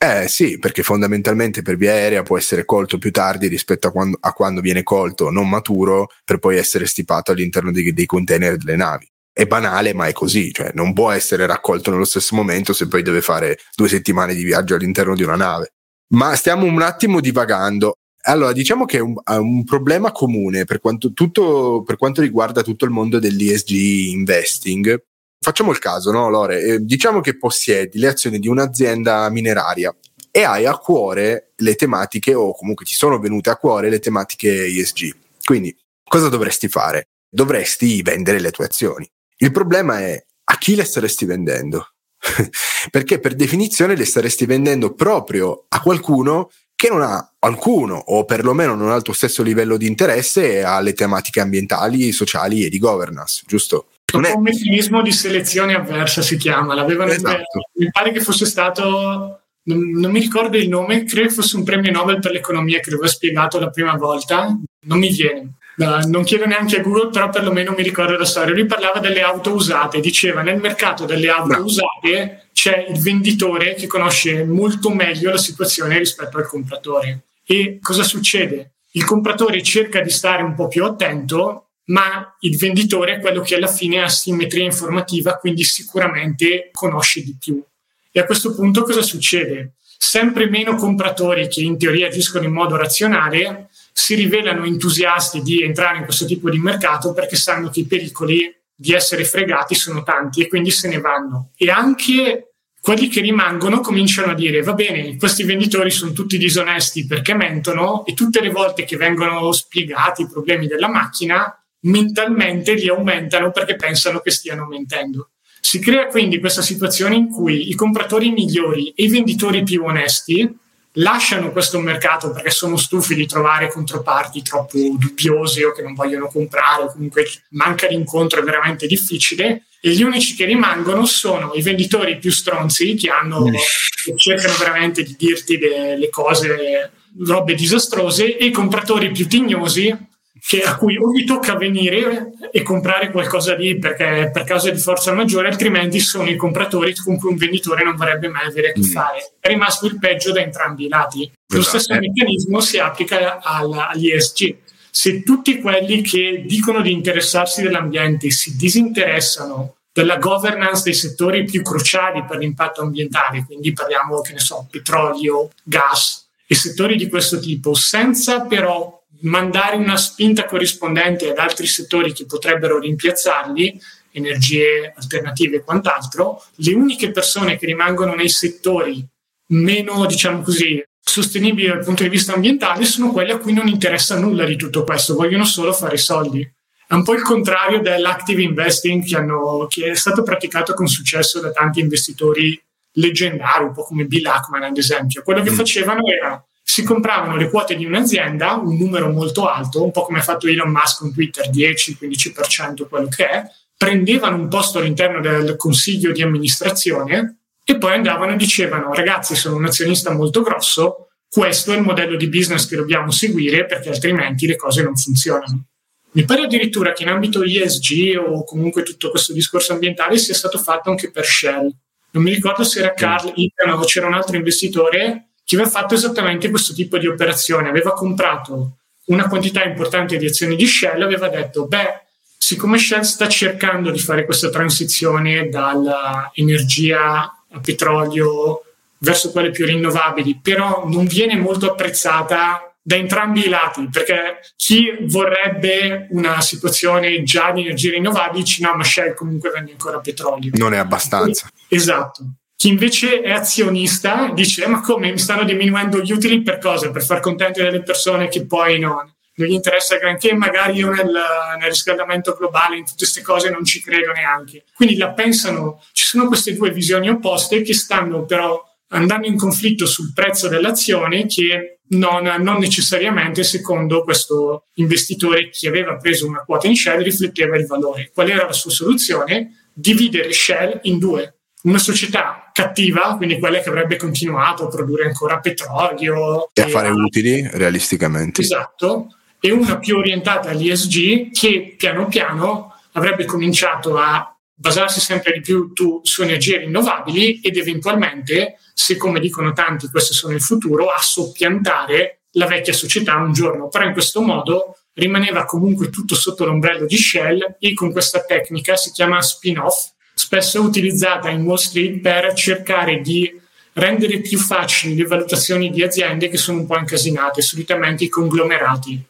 [0.00, 4.16] Eh sì, perché fondamentalmente per via aerea può essere colto più tardi rispetto a quando,
[4.20, 8.76] a quando viene colto non maturo per poi essere stipato all'interno dei, dei container delle
[8.76, 9.08] navi.
[9.32, 13.02] È banale, ma è così, cioè non può essere raccolto nello stesso momento se poi
[13.02, 15.72] deve fare due settimane di viaggio all'interno di una nave.
[16.14, 17.94] Ma stiamo un attimo divagando.
[18.22, 22.62] Allora, diciamo che è un, è un problema comune per quanto, tutto, per quanto riguarda
[22.62, 23.70] tutto il mondo dell'ESG
[24.10, 25.02] investing
[25.40, 26.62] Facciamo il caso, no, Lore?
[26.62, 29.94] Eh, diciamo che possiedi le azioni di un'azienda mineraria
[30.30, 34.66] e hai a cuore le tematiche, o comunque ti sono venute a cuore le tematiche
[34.66, 35.16] ESG.
[35.44, 35.74] Quindi,
[36.04, 37.08] cosa dovresti fare?
[37.30, 39.08] Dovresti vendere le tue azioni.
[39.38, 41.92] Il problema è a chi le staresti vendendo?
[42.90, 48.74] Perché per definizione le staresti vendendo proprio a qualcuno che non ha alcuno o perlomeno
[48.74, 53.42] non ha il tuo stesso livello di interesse alle tematiche ambientali, sociali e di governance,
[53.46, 53.88] giusto?
[54.12, 54.32] Non è...
[54.32, 57.70] Un meccanismo di selezione avversa si chiama, l'avevano esatto.
[57.74, 61.64] mi pare che fosse stato, non, non, mi ricordo il nome, credo che fosse un
[61.64, 65.54] premio Nobel per l'economia che l'aveva spiegato la prima volta, non mi viene.
[65.76, 68.54] non chiedo neanche a Google, però perlomeno mi ricordo la storia.
[68.54, 71.64] Lui parlava delle auto usate, diceva nel mercato delle auto no.
[71.64, 77.26] usate c'è il venditore che conosce molto meglio la situazione rispetto al compratore.
[77.44, 78.72] E cosa succede?
[78.92, 83.54] Il compratore cerca di stare un po' più attento ma il venditore è quello che
[83.54, 87.62] alla fine ha simmetria informativa, quindi sicuramente conosce di più.
[88.10, 89.74] E a questo punto cosa succede?
[89.96, 95.98] Sempre meno compratori che in teoria agiscono in modo razionale si rivelano entusiasti di entrare
[95.98, 100.42] in questo tipo di mercato perché sanno che i pericoli di essere fregati sono tanti
[100.42, 101.50] e quindi se ne vanno.
[101.56, 107.06] E anche quelli che rimangono cominciano a dire va bene, questi venditori sono tutti disonesti
[107.06, 112.88] perché mentono e tutte le volte che vengono spiegati i problemi della macchina mentalmente li
[112.88, 115.30] aumentano perché pensano che stiano mentendo.
[115.60, 120.56] Si crea quindi questa situazione in cui i compratori migliori e i venditori più onesti
[120.92, 126.28] lasciano questo mercato perché sono stufi di trovare controparti troppo dubbiose o che non vogliono
[126.28, 131.62] comprare o comunque manca l'incontro è veramente difficile e gli unici che rimangono sono i
[131.62, 136.90] venditori più stronzi che, hanno, che cercano veramente di dirti le, le cose,
[137.24, 139.96] robe disastrose e i compratori più tignosi
[140.40, 144.78] che, a cui o gli tocca venire e comprare qualcosa lì perché per causa di
[144.78, 148.72] forza maggiore, altrimenti sono i compratori con cui un venditore non vorrebbe mai avere a
[148.72, 148.90] che mm.
[148.90, 149.32] fare.
[149.40, 151.30] È rimasto il peggio da entrambi i lati.
[151.48, 151.78] Lo esatto.
[151.78, 154.56] stesso meccanismo si applica agli ESG.
[154.90, 161.62] Se tutti quelli che dicono di interessarsi dell'ambiente si disinteressano della governance dei settori più
[161.62, 167.38] cruciali per l'impatto ambientale, quindi parliamo, che ne so, petrolio, gas e settori di questo
[167.40, 173.80] tipo, senza però mandare una spinta corrispondente ad altri settori che potrebbero rimpiazzarli,
[174.12, 179.06] energie alternative e quant'altro, le uniche persone che rimangono nei settori
[179.50, 184.18] meno, diciamo così, sostenibili dal punto di vista ambientale sono quelle a cui non interessa
[184.18, 186.48] nulla di tutto questo, vogliono solo fare soldi.
[186.86, 191.40] È un po' il contrario dell'active investing che, hanno, che è stato praticato con successo
[191.40, 192.60] da tanti investitori
[192.92, 195.22] leggendari, un po' come Bill Ackman ad esempio.
[195.22, 195.54] Quello che mm.
[195.54, 200.18] facevano era si compravano le quote di un'azienda, un numero molto alto, un po' come
[200.18, 203.42] ha fatto Elon Musk con Twitter, 10-15% quello che è,
[203.74, 209.56] prendevano un posto all'interno del consiglio di amministrazione e poi andavano e dicevano ragazzi sono
[209.56, 214.46] un azionista molto grosso, questo è il modello di business che dobbiamo seguire perché altrimenti
[214.46, 215.68] le cose non funzionano.
[216.10, 220.58] Mi pare addirittura che in ambito ESG o comunque tutto questo discorso ambientale sia stato
[220.58, 221.72] fatto anche per Shell.
[222.10, 225.94] Non mi ricordo se era Carl Icahn o c'era un altro investitore che aveva fatto
[225.94, 227.70] esattamente questo tipo di operazione.
[227.70, 232.02] Aveva comprato una quantità importante di azioni di Shell, aveva detto, beh,
[232.36, 238.62] siccome Shell sta cercando di fare questa transizione dall'energia a petrolio
[238.98, 244.98] verso quelle più rinnovabili, però non viene molto apprezzata da entrambi i lati, perché chi
[245.06, 250.50] vorrebbe una situazione già di energie rinnovabili dice no, ma Shell comunque vende ancora petrolio.
[250.56, 251.48] Non è abbastanza.
[251.68, 252.34] Esatto.
[252.58, 256.90] Chi invece è azionista dice: Ma come mi stanno diminuendo gli utili per cosa?
[256.90, 258.96] Per far contenti delle persone che poi non,
[259.34, 261.08] non gli interessa granché, magari io nel,
[261.56, 264.64] nel, riscaldamento globale, in tutte queste cose non ci credo neanche.
[264.74, 269.86] Quindi la pensano, ci sono queste due visioni opposte che stanno però andando in conflitto
[269.86, 276.66] sul prezzo dell'azione che non, non necessariamente secondo questo investitore che aveva preso una quota
[276.66, 278.10] in Shell rifletteva il valore.
[278.12, 279.68] Qual era la sua soluzione?
[279.72, 281.34] Dividere Shell in due
[281.68, 286.88] una società cattiva, quindi quella che avrebbe continuato a produrre ancora petrolio e a fare
[286.88, 288.40] utili realisticamente.
[288.40, 295.40] Esatto, e una più orientata all'ESG che piano piano avrebbe cominciato a basarsi sempre di
[295.40, 300.88] più tu, su energie rinnovabili ed eventualmente, se come dicono tanti questo sono il futuro,
[300.88, 303.68] a soppiantare la vecchia società un giorno.
[303.68, 308.74] Però in questo modo rimaneva comunque tutto sotto l'ombrello di Shell e con questa tecnica
[308.74, 313.40] si chiama spin-off, spesso utilizzata in Wall Street per cercare di
[313.74, 319.00] rendere più facili le valutazioni di aziende che sono un po' incasinate, solitamente i conglomerati.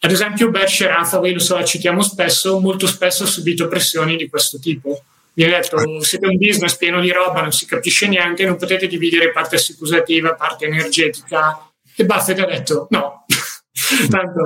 [0.00, 4.26] Ad esempio Berkshire Hathaway, lo so, la citiamo spesso, molto spesso ha subito pressioni di
[4.28, 5.02] questo tipo.
[5.34, 9.32] Viene detto, siete un business pieno di roba, non si capisce niente, non potete dividere
[9.32, 11.70] parte assicurativa, parte energetica.
[11.94, 13.26] E Buffett ha detto, no,
[14.08, 14.40] tanto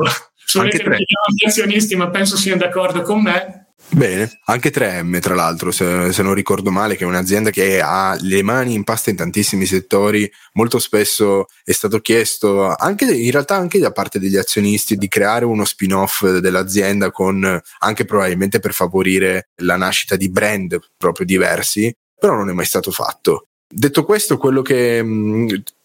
[0.66, 6.22] gli azionisti, ma penso siano d'accordo con me, Bene, anche 3M tra l'altro, se, se,
[6.22, 10.30] non ricordo male, che è un'azienda che ha le mani in pasta in tantissimi settori,
[10.52, 15.46] molto spesso è stato chiesto, anche, in realtà anche da parte degli azionisti, di creare
[15.46, 22.34] uno spin-off dell'azienda con anche probabilmente per favorire la nascita di brand proprio diversi, però
[22.34, 23.46] non è mai stato fatto.
[23.66, 25.02] Detto questo, quello che,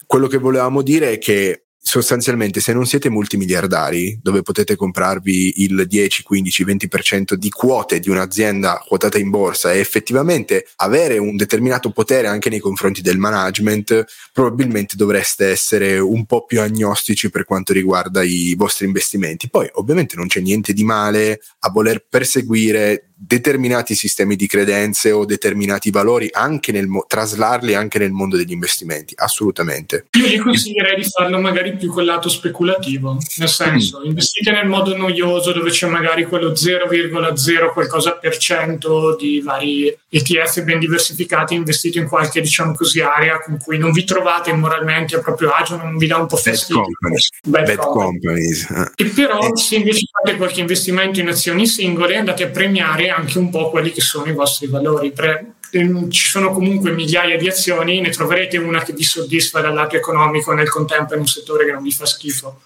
[0.06, 5.86] quello che volevamo dire è che sostanzialmente se non siete multimiliardari dove potete comprarvi il
[5.86, 11.92] 10, 15, 20% di quote di un'azienda quotata in borsa e effettivamente avere un determinato
[11.92, 17.74] potere anche nei confronti del management, probabilmente dovreste essere un po' più agnostici per quanto
[17.74, 19.50] riguarda i vostri investimenti.
[19.50, 25.24] Poi ovviamente non c'è niente di male a voler perseguire determinati sistemi di credenze o
[25.24, 31.08] determinati valori anche nel traslarli anche nel mondo degli investimenti assolutamente io gli consiglierei di
[31.10, 34.06] farlo magari più quel lato speculativo nel senso mm.
[34.06, 40.64] investite nel modo noioso dove c'è magari quello 0,0 qualcosa per cento di vari ETF
[40.64, 45.22] ben diversificati investiti in qualche diciamo così area con cui non vi trovate moralmente a
[45.22, 48.66] proprio agio non vi dà un po' fastidio bad companies, bad bad companies.
[48.66, 48.92] companies.
[48.96, 49.58] e però eh.
[49.58, 53.92] se invece fate qualche investimento in azioni singole andate a premiare anche un po' quelli
[53.92, 55.12] che sono i vostri valori.
[55.12, 59.74] Pre- ehm, ci sono comunque migliaia di azioni, ne troverete una che vi soddisfa dal
[59.74, 62.62] lato economico nel contempo in un settore che non vi fa schifo.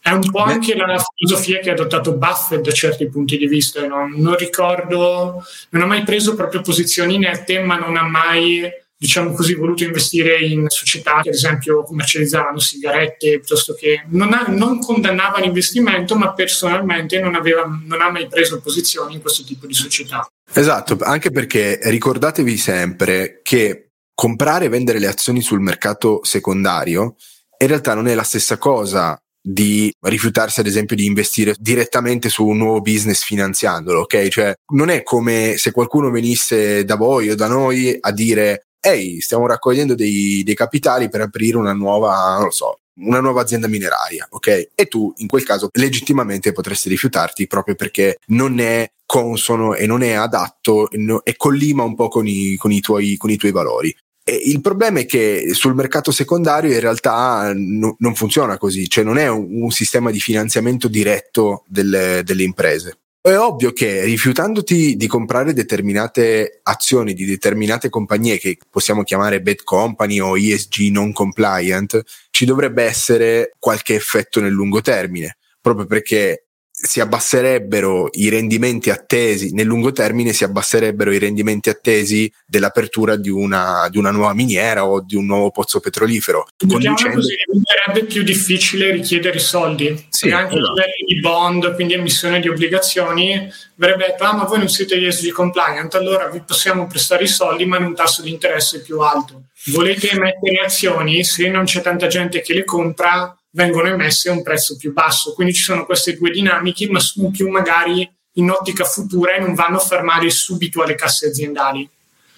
[0.00, 3.86] È un po' anche la filosofia che ha adottato Buffett da certi punti di vista.
[3.86, 9.32] Non, non ricordo, non ha mai preso proprio posizioni nette, ma non ha mai diciamo
[9.32, 14.80] così, voluto investire in società che ad esempio commercializzavano sigarette piuttosto che non, ha, non
[14.80, 19.74] condannava l'investimento, ma personalmente non, aveva, non ha mai preso posizioni in questo tipo di
[19.74, 20.26] società.
[20.52, 27.14] Esatto, anche perché ricordatevi sempre che comprare e vendere le azioni sul mercato secondario
[27.60, 32.46] in realtà non è la stessa cosa di rifiutarsi ad esempio di investire direttamente su
[32.46, 34.28] un nuovo business finanziandolo, ok?
[34.28, 39.20] Cioè non è come se qualcuno venisse da voi o da noi a dire ehi,
[39.20, 43.68] stiamo raccogliendo dei, dei capitali per aprire una nuova, non lo so, una nuova azienda
[43.68, 44.70] mineraria, ok?
[44.74, 50.02] E tu in quel caso legittimamente potresti rifiutarti proprio perché non è consono e non
[50.02, 53.94] è adatto e collima un po' con i, con i, tuoi, con i tuoi valori.
[54.22, 59.04] E il problema è che sul mercato secondario in realtà no, non funziona così, cioè
[59.04, 62.98] non è un, un sistema di finanziamento diretto delle, delle imprese.
[63.28, 69.64] È ovvio che rifiutandoti di comprare determinate azioni di determinate compagnie che possiamo chiamare bad
[69.64, 76.47] company o ESG non compliant, ci dovrebbe essere qualche effetto nel lungo termine, proprio perché
[76.80, 83.30] si abbasserebbero i rendimenti attesi nel lungo termine, si abbasserebbero i rendimenti attesi dell'apertura di
[83.30, 86.46] una, di una nuova miniera o di un nuovo pozzo petrolifero.
[86.56, 90.70] Diciamo così, diventerebbe più difficile richiedere i soldi, sì, anche esatto.
[90.70, 94.94] a livello di bond, quindi emissione di obbligazioni, verrebbe detto, ah ma voi non siete
[94.94, 99.00] ESG compliant, allora vi possiamo prestare i soldi ma in un tasso di interesse più
[99.00, 99.42] alto.
[99.66, 104.42] Volete emettere azioni, se non c'è tanta gente che le compra, vengono emesse a un
[104.42, 105.32] prezzo più basso.
[105.32, 109.54] Quindi ci sono queste due dinamiche, ma sono più magari in ottica futura e non
[109.54, 111.88] vanno a fermare subito alle casse aziendali.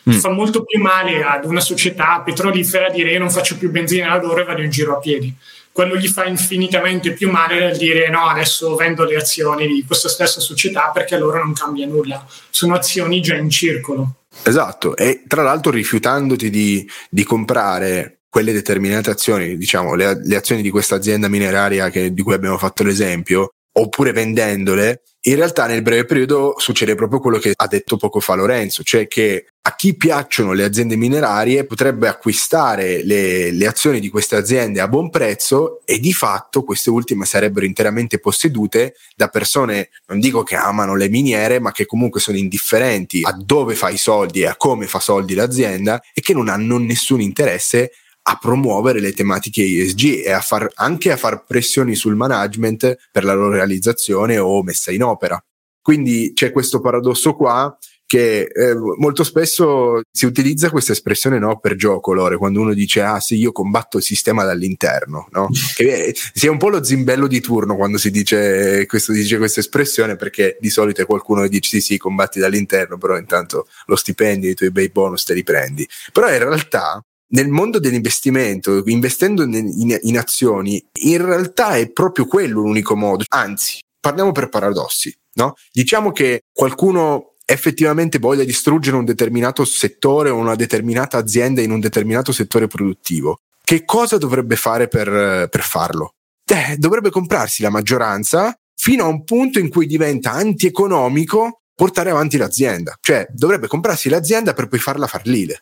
[0.08, 0.12] Mm.
[0.12, 4.26] Fa molto più male ad una società petrolifera dire io non faccio più benzina da
[4.26, 5.34] loro e vado in giro a piedi.
[5.72, 10.08] Quello gli fa infinitamente più male nel dire no, adesso vendo le azioni di questa
[10.08, 12.26] stessa società perché a loro non cambia nulla.
[12.48, 14.14] Sono azioni già in circolo.
[14.42, 20.62] Esatto, e tra l'altro rifiutandoti di, di comprare quelle determinate azioni, diciamo le, le azioni
[20.62, 25.82] di questa azienda mineraria che, di cui abbiamo fatto l'esempio, oppure vendendole, in realtà nel
[25.82, 29.94] breve periodo succede proprio quello che ha detto poco fa Lorenzo, cioè che a chi
[29.94, 35.82] piacciono le aziende minerarie potrebbe acquistare le, le, azioni di queste aziende a buon prezzo
[35.84, 41.10] e di fatto queste ultime sarebbero interamente possedute da persone, non dico che amano le
[41.10, 45.00] miniere, ma che comunque sono indifferenti a dove fa i soldi e a come fa
[45.00, 47.90] soldi l'azienda e che non hanno nessun interesse
[48.30, 53.24] a promuovere le tematiche ESG e a far, anche a far pressioni sul management per
[53.24, 55.42] la loro realizzazione o messa in opera.
[55.82, 57.76] Quindi c'è questo paradosso qua
[58.06, 63.02] che eh, molto spesso si utilizza questa espressione no, per gioco, Lore, quando uno dice
[63.02, 65.48] ah sì, io combatto il sistema dall'interno, no?
[65.74, 69.60] che si è un po' lo zimbello di turno quando si dice, questo, dice questa
[69.60, 73.96] espressione, perché di solito è qualcuno che dice sì sì, combatti dall'interno, però intanto lo
[73.96, 75.88] stipendio, i tuoi bei bonus te li prendi.
[76.12, 82.60] Però in realtà nel mondo dell'investimento, investendo in, in, azioni, in realtà è proprio quello
[82.60, 83.24] l'unico modo.
[83.28, 85.54] Anzi, parliamo per paradossi, no?
[85.72, 91.80] Diciamo che qualcuno effettivamente voglia distruggere un determinato settore o una determinata azienda in un
[91.80, 93.40] determinato settore produttivo.
[93.62, 96.14] Che cosa dovrebbe fare per, per farlo?
[96.44, 102.36] Eh, dovrebbe comprarsi la maggioranza fino a un punto in cui diventa antieconomico portare avanti
[102.36, 102.96] l'azienda.
[103.00, 105.60] Cioè, dovrebbe comprarsi l'azienda per poi farla fallire.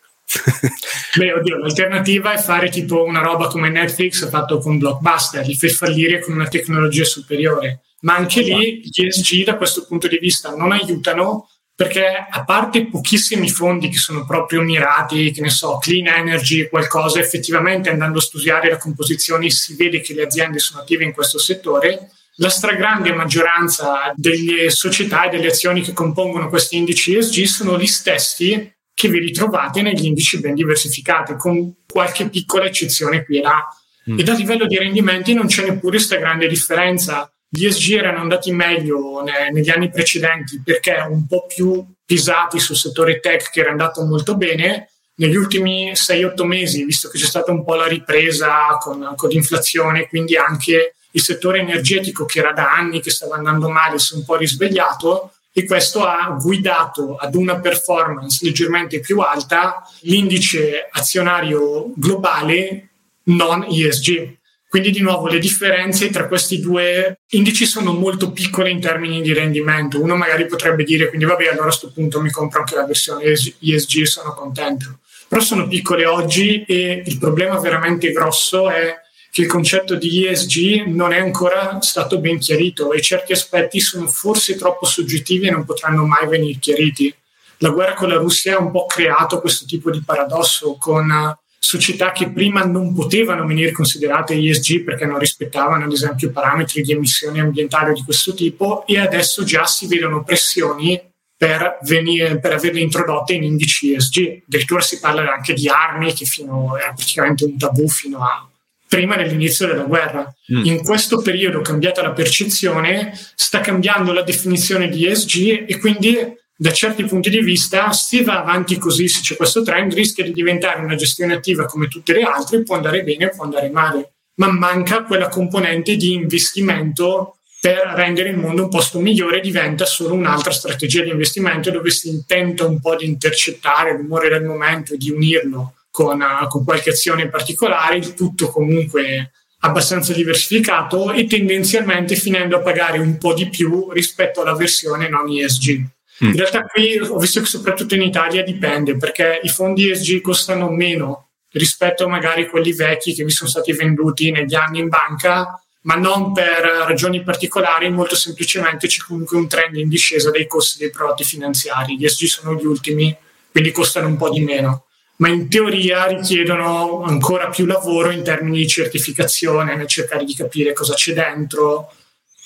[1.17, 5.69] Beh, oddio, l'alternativa è fare tipo una roba come Netflix fatto con Blockbuster, li fai
[5.69, 7.81] fallire con una tecnologia superiore.
[8.01, 12.87] Ma anche lì gli ESG da questo punto di vista non aiutano perché a parte
[12.87, 18.21] pochissimi fondi che sono proprio mirati, che ne so, clean energy, qualcosa, effettivamente andando a
[18.21, 23.13] studiare la composizione si vede che le aziende sono attive in questo settore, la stragrande
[23.13, 28.69] maggioranza delle società e delle azioni che compongono questi indici ESG sono gli stessi
[28.99, 33.65] che vi ritrovate negli indici ben diversificati, con qualche piccola eccezione qui e là.
[34.11, 34.19] Mm.
[34.19, 37.31] E dal livello di rendimenti non c'è neppure questa grande differenza.
[37.47, 42.75] Gli ESG erano andati meglio ne, negli anni precedenti perché un po' più pisati sul
[42.75, 44.89] settore tech che era andato molto bene.
[45.15, 50.09] Negli ultimi 6-8 mesi, visto che c'è stata un po' la ripresa con, con l'inflazione,
[50.09, 54.17] quindi anche il settore energetico che era da anni che stava andando male si è
[54.17, 61.91] un po' risvegliato, e questo ha guidato ad una performance leggermente più alta l'indice azionario
[61.95, 62.89] globale
[63.23, 64.37] non ESG.
[64.69, 69.33] Quindi di nuovo le differenze tra questi due indici sono molto piccole in termini di
[69.33, 70.01] rendimento.
[70.01, 73.23] Uno magari potrebbe dire quindi vabbè allora a questo punto mi compro anche la versione
[73.23, 74.99] ESG e sono contento.
[75.27, 78.95] Però sono piccole oggi e il problema veramente grosso è
[79.31, 84.07] che il concetto di ESG non è ancora stato ben chiarito e certi aspetti sono
[84.07, 87.13] forse troppo soggettivi e non potranno mai venire chiariti.
[87.57, 92.11] la guerra con la Russia ha un po' creato questo tipo di paradosso con società
[92.11, 97.39] che prima non potevano venire considerate ESG perché non rispettavano ad esempio parametri di emissioni
[97.39, 100.99] ambientali di questo tipo e adesso già si vedono pressioni
[101.37, 104.43] per, venire, per averle introdotte in indici ESG.
[104.45, 108.48] Addirittura si parla anche di armi che fino, era praticamente un tabù fino a
[108.89, 110.33] prima dell'inizio della guerra.
[110.51, 110.65] Mm.
[110.65, 116.17] In questo periodo cambiata la percezione, sta cambiando la definizione di ESG e quindi
[116.55, 120.33] da certi punti di vista, se va avanti così, se c'è questo trend, rischia di
[120.33, 124.51] diventare una gestione attiva come tutte le altre, può andare bene, può andare male, ma
[124.51, 130.51] manca quella componente di investimento per rendere il mondo un posto migliore, diventa solo un'altra
[130.51, 135.11] strategia di investimento dove si intenta un po' di intercettare l'umore del momento e di
[135.11, 139.31] unirlo con, uh, con qualche azione in particolare, il tutto comunque
[139.61, 145.29] abbastanza diversificato e tendenzialmente finendo a pagare un po' di più rispetto alla versione non
[145.29, 145.85] ESG.
[146.21, 150.69] In realtà qui ho visto che soprattutto in Italia dipende perché i fondi ESG costano
[150.69, 155.61] meno rispetto a magari quelli vecchi che mi sono stati venduti negli anni in banca,
[155.83, 160.77] ma non per ragioni particolari, molto semplicemente c'è comunque un trend in discesa dei costi
[160.77, 161.97] dei prodotti finanziari.
[161.97, 163.15] Gli ESG sono gli ultimi,
[163.49, 164.87] quindi costano un po' di meno
[165.19, 170.73] ma in teoria richiedono ancora più lavoro in termini di certificazione, nel cercare di capire
[170.73, 171.91] cosa c'è dentro,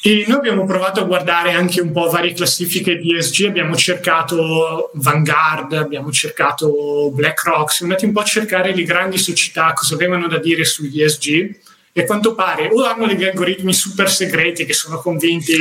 [0.06, 4.90] e noi abbiamo provato a guardare anche un po' varie classifiche di ESG, abbiamo cercato
[4.96, 10.28] Vanguard, abbiamo cercato BlackRock, siamo andati un po' a cercare le grandi società cosa avevano
[10.28, 11.56] da dire sugli ESG
[11.94, 15.56] e a quanto pare o hanno degli algoritmi super segreti che sono convinti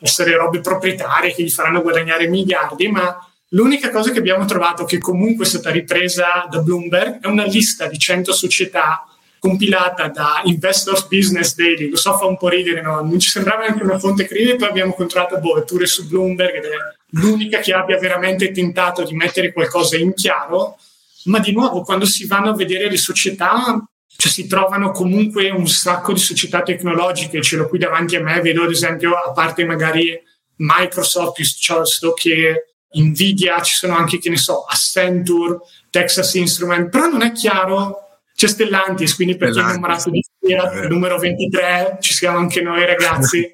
[0.00, 4.98] essere robe proprietarie che gli faranno guadagnare miliardi, ma l'unica cosa che abbiamo trovato che
[4.98, 9.04] comunque è stata ripresa da Bloomberg è una lista di 100 società
[9.38, 13.00] compilata da Investors Business Daily, lo so fa un po' ridere, no?
[13.00, 16.64] non ci sembrava neanche una fonte credibile, poi abbiamo controllato boh, pure su Bloomberg ed
[16.64, 16.76] è
[17.12, 20.76] l'unica che abbia veramente tentato di mettere qualcosa in chiaro,
[21.24, 23.80] ma di nuovo quando si vanno a vedere le società,
[24.16, 28.40] cioè si trovano comunque un sacco di società tecnologiche, ce l'ho qui davanti a me,
[28.40, 30.20] vedo ad esempio a parte magari
[30.56, 35.58] Microsoft piuttosto che Nvidia, ci sono anche, che ne so, Accenture,
[35.90, 38.08] Texas Instrument, però non è chiaro
[38.38, 42.62] c'è Stellantis, quindi per chi è innamorato di Fiat, il numero 23, ci siamo anche
[42.62, 43.52] noi ragazzi.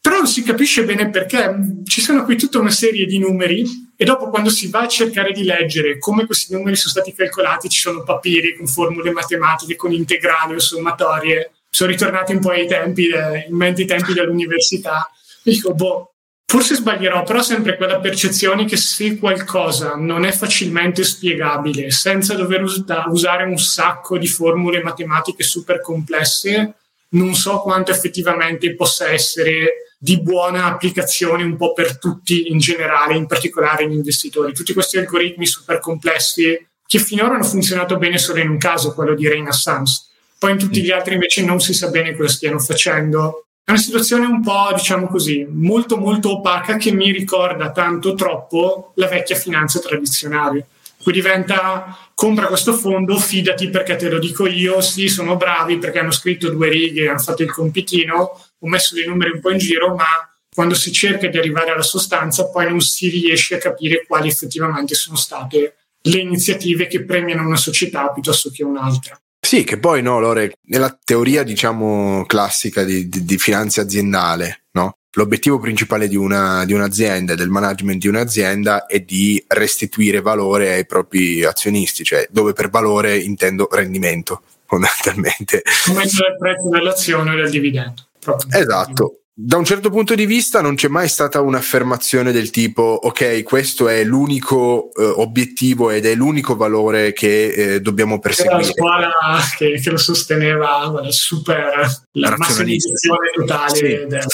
[0.00, 3.64] Però non si capisce bene perché ci sono qui tutta una serie di numeri
[3.96, 7.68] e dopo quando si va a cercare di leggere come questi numeri sono stati calcolati
[7.68, 11.50] ci sono papiri con formule matematiche, con integrali o sommatorie.
[11.68, 15.10] Sono ritornati un po' ai tempi, eh, in mente i tempi dell'università.
[15.42, 16.11] E dico, boh,
[16.52, 22.62] Forse sbaglierò, però sempre quella percezione che se qualcosa non è facilmente spiegabile, senza dover
[22.62, 26.74] us- usare un sacco di formule matematiche super complesse,
[27.12, 33.16] non so quanto effettivamente possa essere di buona applicazione un po' per tutti in generale,
[33.16, 34.52] in particolare gli investitori.
[34.52, 39.14] Tutti questi algoritmi super complessi che finora hanno funzionato bene solo in un caso, quello
[39.14, 40.02] di Renaissance.
[40.38, 43.78] Poi in tutti gli altri invece non si sa bene cosa stiano facendo è una
[43.78, 49.36] situazione un po', diciamo così, molto molto opaca che mi ricorda tanto troppo la vecchia
[49.36, 50.66] finanza tradizionale.
[51.00, 56.00] Qui diventa compra questo fondo, fidati perché te lo dico io, sì, sono bravi perché
[56.00, 59.58] hanno scritto due righe, hanno fatto il compitino, ho messo dei numeri un po' in
[59.58, 60.06] giro, ma
[60.52, 64.94] quando si cerca di arrivare alla sostanza poi non si riesce a capire quali effettivamente
[64.94, 69.18] sono state le iniziative che premiano una società piuttosto che un'altra.
[69.52, 74.96] Sì, che poi no, Lore, nella teoria diciamo classica di, di, di finanza aziendale, no?
[75.10, 80.86] L'obiettivo principale di, una, di un'azienda del management di un'azienda è di restituire valore ai
[80.86, 85.62] propri azionisti, cioè dove per valore intendo rendimento, fondamentalmente.
[85.84, 88.06] Come il prezzo dell'azione o del dividendo.
[88.50, 93.42] Esatto, da un certo punto di vista non c'è mai stata un'affermazione del tipo ok
[93.42, 99.10] questo è l'unico eh, obiettivo ed è l'unico valore che eh, dobbiamo perseguire la scuola
[99.56, 103.82] che, che lo sosteneva super la massimizzazione totale sì.
[103.82, 104.26] del...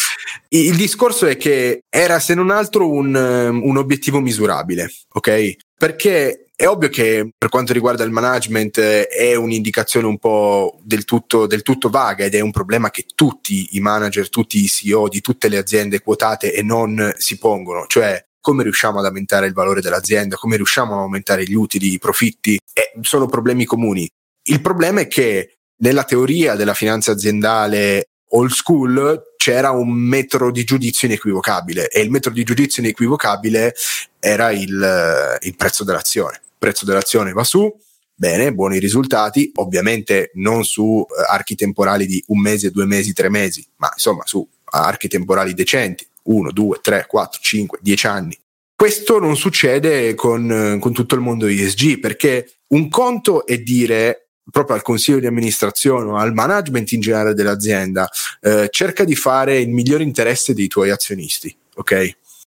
[0.49, 5.57] il discorso è che era se non altro un, un obiettivo misurabile ok?
[5.79, 11.47] Perché è ovvio che per quanto riguarda il management è un'indicazione un po' del tutto,
[11.47, 15.21] del tutto, vaga ed è un problema che tutti i manager, tutti i CEO di
[15.21, 19.81] tutte le aziende quotate e non si pongono, cioè come riusciamo ad aumentare il valore
[19.81, 24.11] dell'azienda, come riusciamo a aumentare gli utili, i profitti, eh, sono problemi comuni.
[24.49, 30.65] Il problema è che nella teoria della finanza aziendale old school c'era un metro di
[30.65, 33.77] giudizio inequivocabile e il metro di giudizio inequivocabile
[34.19, 37.73] era il, il prezzo dell'azione prezzo dell'azione va su,
[38.15, 43.29] bene, buoni risultati, ovviamente non su eh, archi temporali di un mese, due mesi, tre
[43.29, 48.39] mesi, ma insomma su archi temporali decenti, 1, 2, 3, 4, 5, 10 anni.
[48.75, 54.77] Questo non succede con, con tutto il mondo ESG perché un conto è dire proprio
[54.77, 58.09] al consiglio di amministrazione o al management in generale dell'azienda,
[58.41, 61.93] eh, cerca di fare il migliore interesse dei tuoi azionisti, ok?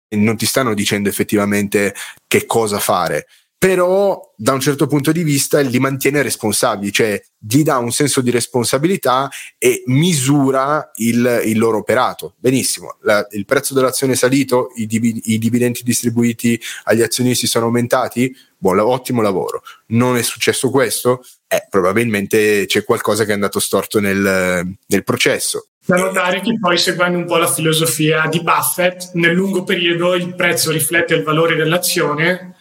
[0.09, 1.93] E non ti stanno dicendo effettivamente
[2.27, 3.25] che cosa fare
[3.57, 8.21] però da un certo punto di vista li mantiene responsabili, cioè gli dà un senso
[8.21, 12.35] di responsabilità e misura il, il loro operato.
[12.37, 17.65] Benissimo, la, il prezzo dell'azione è salito, i, div- i, dividendi distribuiti agli azionisti sono
[17.65, 19.63] aumentati, buon, ottimo lavoro.
[19.87, 21.23] Non è successo questo?
[21.47, 25.69] Eh, probabilmente c'è qualcosa che è andato storto nel, nel processo.
[25.83, 30.35] Da notare che poi seguendo un po' la filosofia di Buffett, nel lungo periodo il
[30.35, 32.56] prezzo riflette il valore dell'azione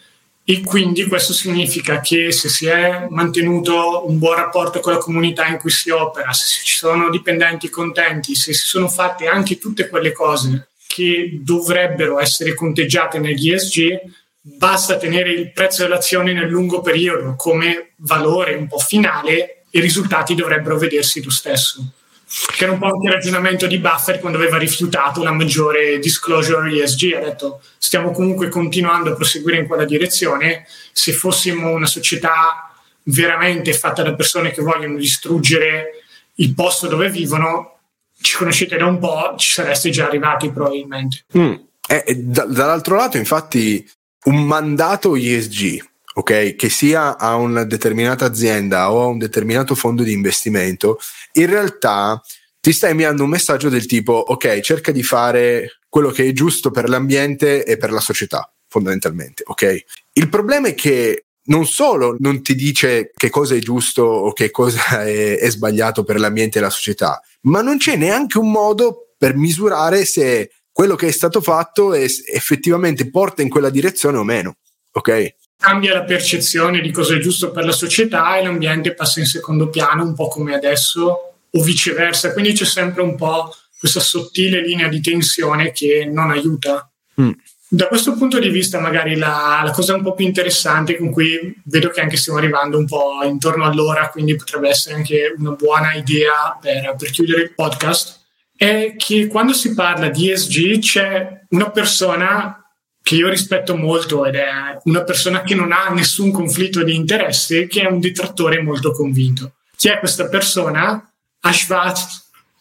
[0.48, 5.44] e quindi questo significa che se si è mantenuto un buon rapporto con la comunità
[5.48, 9.88] in cui si opera, se ci sono dipendenti contenti, se si sono fatte anche tutte
[9.88, 14.00] quelle cose che dovrebbero essere conteggiate negli ESG,
[14.40, 19.80] basta tenere il prezzo dell'azione nel lungo periodo come valore un po' finale e i
[19.80, 21.90] risultati dovrebbero vedersi lo stesso
[22.28, 26.82] che era un po' anche il ragionamento di Buffett quando aveva rifiutato una maggiore disclosure
[26.82, 32.74] ESG, ha detto stiamo comunque continuando a proseguire in quella direzione, se fossimo una società
[33.04, 36.02] veramente fatta da persone che vogliono distruggere
[36.34, 37.78] il posto dove vivono,
[38.20, 41.24] ci conoscete da un po', ci sareste già arrivati probabilmente.
[41.38, 41.54] Mm.
[41.88, 43.88] Eh, d- dall'altro lato, infatti,
[44.24, 45.80] un mandato ESG
[46.18, 50.98] ok, che sia a una determinata azienda o a un determinato fondo di investimento,
[51.32, 52.20] in realtà
[52.58, 56.70] ti stai inviando un messaggio del tipo, ok, cerca di fare quello che è giusto
[56.70, 59.84] per l'ambiente e per la società, fondamentalmente, ok?
[60.14, 64.50] Il problema è che non solo non ti dice che cosa è giusto o che
[64.50, 69.12] cosa è, è sbagliato per l'ambiente e la società, ma non c'è neanche un modo
[69.18, 74.24] per misurare se quello che è stato fatto è, effettivamente porta in quella direzione o
[74.24, 74.56] meno,
[74.92, 75.34] ok?
[75.56, 79.68] Cambia la percezione di cosa è giusto per la società e l'ambiente passa in secondo
[79.68, 82.32] piano, un po' come adesso, o viceversa.
[82.32, 86.90] Quindi c'è sempre un po' questa sottile linea di tensione che non aiuta.
[87.20, 87.30] Mm.
[87.68, 91.52] Da questo punto di vista, magari la, la, cosa un po' più interessante, con cui
[91.64, 95.92] vedo che anche stiamo arrivando un po' intorno all'ora, quindi potrebbe essere anche una buona
[95.94, 98.20] idea per, per chiudere il podcast,
[98.56, 102.65] è che quando si parla di ESG c'è una persona
[103.06, 104.48] che io rispetto molto ed è
[104.82, 109.52] una persona che non ha nessun conflitto di interesse, che è un detrattore molto convinto.
[109.76, 111.08] Chi è questa persona?
[111.38, 111.98] Ashvat,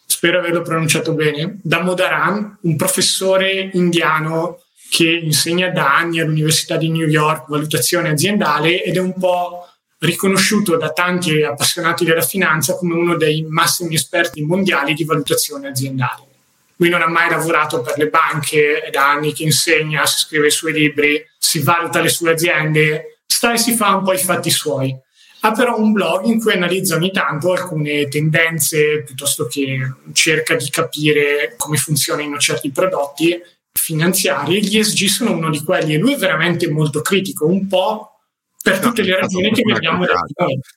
[0.06, 7.08] spero averlo pronunciato bene, Damodaran, un professore indiano che insegna da anni all'Università di New
[7.08, 9.66] York valutazione aziendale ed è un po'
[9.98, 16.35] riconosciuto da tanti appassionati della finanza come uno dei massimi esperti mondiali di valutazione aziendale.
[16.76, 20.48] Lui non ha mai lavorato per le banche, è da anni che insegna, si scrive
[20.48, 24.18] i suoi libri, si valuta le sue aziende, sta e si fa un po' i
[24.18, 24.94] fatti suoi.
[25.40, 29.78] Ha però un blog in cui analizza ogni tanto alcune tendenze piuttosto che
[30.12, 33.40] cerca di capire come funzionano certi prodotti
[33.72, 34.64] finanziari.
[34.64, 38.15] Gli ESG sono uno di quelli e lui è veramente molto critico, un po'
[38.66, 39.78] per tutte le ragioni che da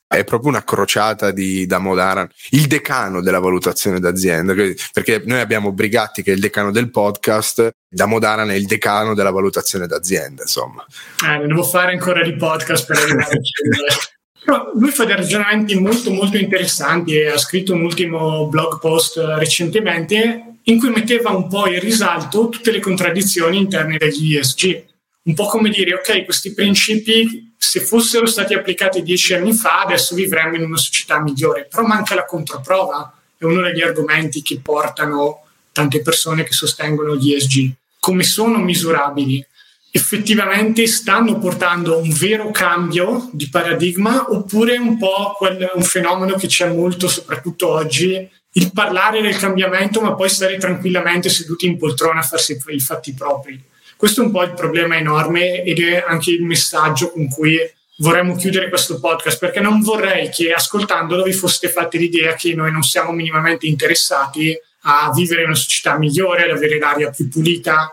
[0.08, 4.54] È proprio una crociata di Damodaran, il decano della valutazione d'azienda,
[4.94, 9.32] perché noi abbiamo Brigatti che è il decano del podcast, Damodaran è il decano della
[9.32, 10.86] valutazione d'azienda, insomma.
[11.28, 13.40] Eh, devo fare ancora di podcast per arrivare a
[14.46, 19.18] Però lui fa dei ragionamenti molto molto interessanti e ha scritto un ultimo blog post
[19.18, 24.86] recentemente in cui metteva un po' in risalto tutte le contraddizioni interne degli ESG.
[25.24, 30.16] Un po' come dire, ok, questi principi se fossero stati applicati dieci anni fa, adesso
[30.16, 35.44] vivremmo in una società migliore, però manca la controprova, è uno degli argomenti che portano
[35.74, 37.72] tante persone che sostengono gli ESG.
[38.00, 39.46] Come sono misurabili?
[39.92, 46.48] Effettivamente stanno portando un vero cambio di paradigma oppure un po' quel, un fenomeno che
[46.48, 52.22] c'è molto, soprattutto oggi, il parlare del cambiamento ma poi stare tranquillamente seduti in poltrona
[52.22, 53.62] a farsi i fatti propri
[54.00, 57.60] questo è un po' il problema enorme ed è anche il messaggio con cui
[57.98, 62.72] vorremmo chiudere questo podcast perché non vorrei che ascoltandolo vi foste fatti l'idea che noi
[62.72, 67.92] non siamo minimamente interessati a vivere in una società migliore, ad avere l'aria più pulita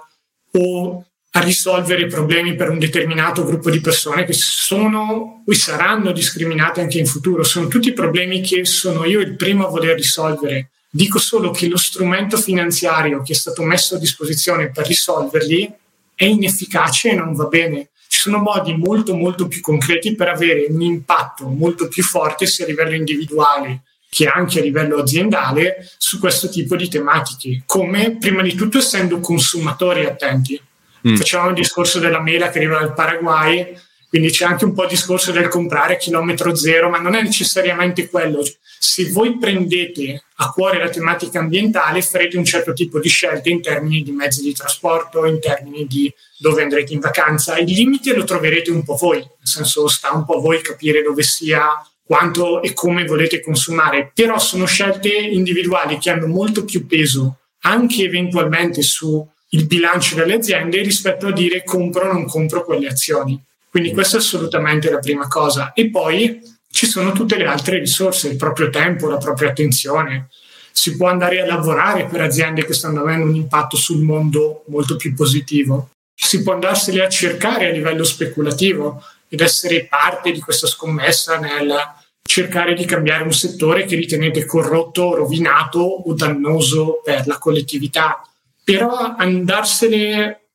[0.53, 6.83] o a risolvere problemi per un determinato gruppo di persone che sono o saranno discriminate
[6.83, 7.43] anche in futuro.
[7.43, 10.71] Sono tutti problemi che sono io il primo a voler risolvere.
[10.89, 15.85] Dico solo che lo strumento finanziario che è stato messo a disposizione per risolverli
[16.17, 17.91] è inefficace e non va bene.
[18.09, 22.65] Ci sono modi molto molto più concreti per avere un impatto molto più forte sia
[22.65, 28.41] a livello individuale che anche a livello aziendale su questo tipo di tematiche, come prima
[28.41, 30.59] di tutto essendo consumatori attenti.
[31.07, 31.17] Mm.
[31.17, 33.77] Facciamo il discorso della mela che arriva dal Paraguay,
[34.09, 38.09] quindi c'è anche un po' il discorso del comprare chilometro zero, ma non è necessariamente
[38.09, 38.43] quello.
[38.79, 43.63] Se voi prendete a cuore la tematica ambientale, farete un certo tipo di scelte in
[43.63, 47.57] termini di mezzi di trasporto, in termini di dove andrete in vacanza.
[47.59, 51.03] Il limite lo troverete un po' voi, nel senso sta un po' a voi capire
[51.03, 51.69] dove sia
[52.05, 58.05] quanto e come volete consumare, però sono scelte individuali che hanno molto più peso anche
[58.05, 59.27] eventualmente sul
[59.67, 63.43] bilancio delle aziende rispetto a dire compro o non compro quelle azioni.
[63.69, 65.73] Quindi questa è assolutamente la prima cosa.
[65.73, 66.41] E poi
[66.77, 70.29] ci sono tutte le altre risorse, il proprio tempo, la propria attenzione.
[70.71, 74.97] Si può andare a lavorare per aziende che stanno avendo un impatto sul mondo molto
[74.97, 75.89] più positivo.
[76.15, 81.75] Si può andarsene a cercare a livello speculativo ed essere parte di questa scommessa nel
[82.23, 88.21] cercare di cambiare un settore che ritenete corrotto, rovinato o dannoso per la collettività.
[88.63, 90.46] Però andarsene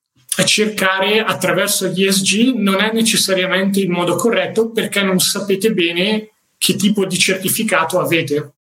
[0.45, 6.75] cercare attraverso gli ESG non è necessariamente il modo corretto perché non sapete bene che
[6.75, 8.53] tipo di certificato avete.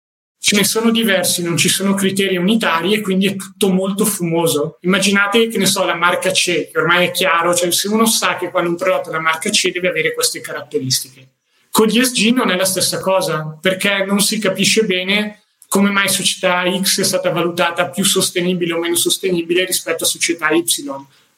[0.41, 4.79] Ce ne sono diversi, non ci sono criteri unitari e quindi è tutto molto fumoso.
[4.83, 8.37] Immaginate che ne so, la marca C, che ormai è chiaro, cioè se uno sa
[8.37, 11.29] che quando un prodotto è la marca C deve avere queste caratteristiche.
[11.71, 16.09] Con gli ESG non è la stessa cosa, perché non si capisce bene come mai
[16.09, 20.65] società X è stata valutata più sostenibile o meno sostenibile rispetto a società Y.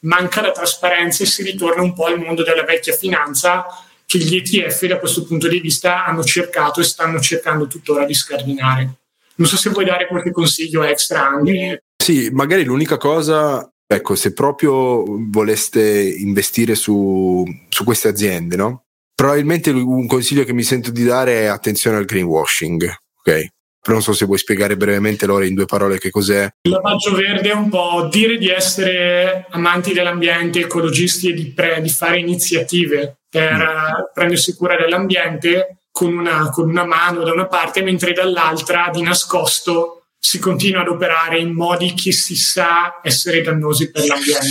[0.00, 3.66] Manca la trasparenza e si ritorna un po' al mondo della vecchia finanza
[4.06, 8.14] che gli ETF da questo punto di vista hanno cercato e stanno cercando tuttora di
[8.14, 8.94] scardinare.
[9.36, 11.84] Non so se vuoi dare qualche consiglio extra anche.
[11.96, 18.84] Sì, magari l'unica cosa, ecco, se proprio voleste investire su, su queste aziende, no?
[19.14, 23.46] Probabilmente un consiglio che mi sento di dare è attenzione al greenwashing, ok?
[23.82, 26.48] Però non so se vuoi spiegare brevemente Lore in due parole che cos'è.
[26.62, 31.80] Il lavaggio verde è un po' dire di essere amanti dell'ambiente, ecologisti e di, pre,
[31.80, 34.12] di fare iniziative per mm.
[34.12, 39.99] prendersi cura dell'ambiente con una, con una mano da una parte, mentre dall'altra di nascosto
[40.22, 44.46] si continua ad operare in modi che si sa essere dannosi per l'ambiente.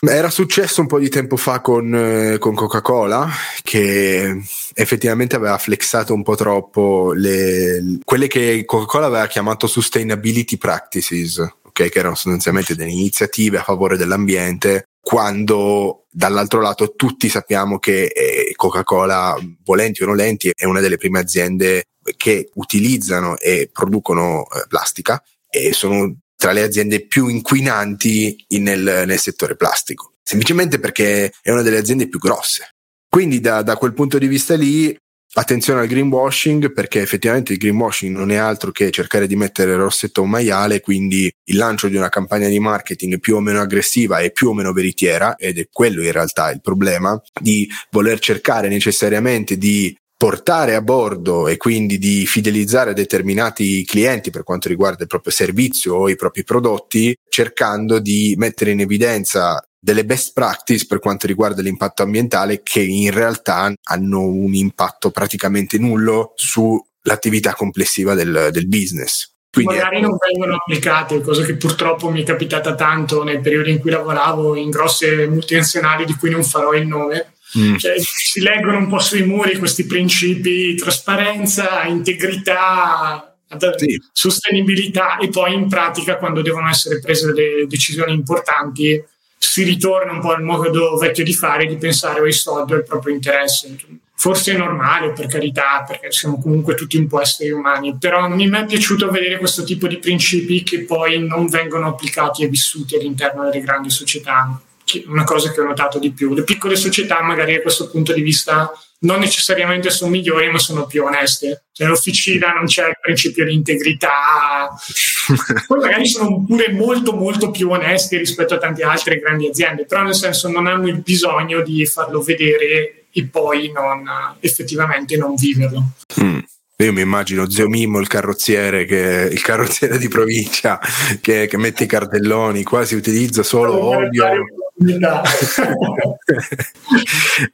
[0.00, 3.30] Era successo un po' di tempo fa con, eh, con Coca-Cola
[3.62, 4.42] che
[4.74, 11.88] effettivamente aveva flexato un po' troppo le, quelle che Coca-Cola aveva chiamato sustainability practices, okay,
[11.88, 18.52] che erano sostanzialmente delle iniziative a favore dell'ambiente quando dall'altro lato tutti sappiamo che eh,
[18.54, 21.86] Coca-Cola, volenti o nolenti, è una delle prime aziende
[22.16, 29.18] che utilizzano e producono eh, plastica e sono tra le aziende più inquinanti nel, nel,
[29.18, 32.74] settore plastico, semplicemente perché è una delle aziende più grosse.
[33.08, 34.96] Quindi da, da quel punto di vista lì
[35.34, 40.20] attenzione al greenwashing perché effettivamente il greenwashing non è altro che cercare di mettere rossetto
[40.20, 44.18] a un maiale, quindi il lancio di una campagna di marketing più o meno aggressiva
[44.18, 48.68] e più o meno veritiera, ed è quello in realtà il problema, di voler cercare
[48.68, 55.08] necessariamente di portare a bordo e quindi di fidelizzare determinati clienti per quanto riguarda il
[55.08, 61.00] proprio servizio o i propri prodotti, cercando di mettere in evidenza delle best practice per
[61.00, 68.50] quanto riguarda l'impatto ambientale che in realtà hanno un impatto praticamente nullo sull'attività complessiva del,
[68.52, 69.28] del business.
[69.50, 73.80] Quindi magari non vengono applicate, cosa che purtroppo mi è capitata tanto nel periodo in
[73.80, 77.32] cui lavoravo in grosse multinazionali di cui non farò il nome.
[77.58, 77.76] Mm.
[77.76, 83.36] Cioè, si leggono un po' sui muri questi principi, trasparenza, integrità,
[83.76, 84.00] sì.
[84.12, 89.04] sostenibilità e poi in pratica quando devono essere prese delle decisioni importanti
[89.42, 92.84] si ritorna un po' al modo vecchio di fare, di pensare ai soldi o al
[92.84, 93.76] proprio interesse.
[94.14, 98.38] Forse è normale, per carità, perché siamo comunque tutti un po' esseri umani, però non
[98.38, 102.94] mi è piaciuto vedere questo tipo di principi che poi non vengono applicati e vissuti
[102.94, 104.58] all'interno delle grandi società.
[105.06, 106.34] Una cosa che ho notato di più.
[106.34, 108.72] Le piccole società, magari a questo punto di vista,
[109.02, 111.64] non necessariamente sono migliori, ma sono più oneste.
[111.72, 114.70] Cioè, Nell'officina non c'è il principio di integrità,
[115.66, 120.02] poi magari sono pure molto, molto più onesti rispetto a tante altre grandi aziende, però
[120.02, 124.08] nel senso non hanno il bisogno di farlo vedere e poi non,
[124.40, 125.92] effettivamente non viverlo.
[126.20, 126.38] Mm.
[126.76, 130.80] Io mi immagino Zio Mimmo, il carrozziere, che, il carrozziere di provincia
[131.20, 134.24] che, che mette i cartelloni, qua si utilizza solo olio.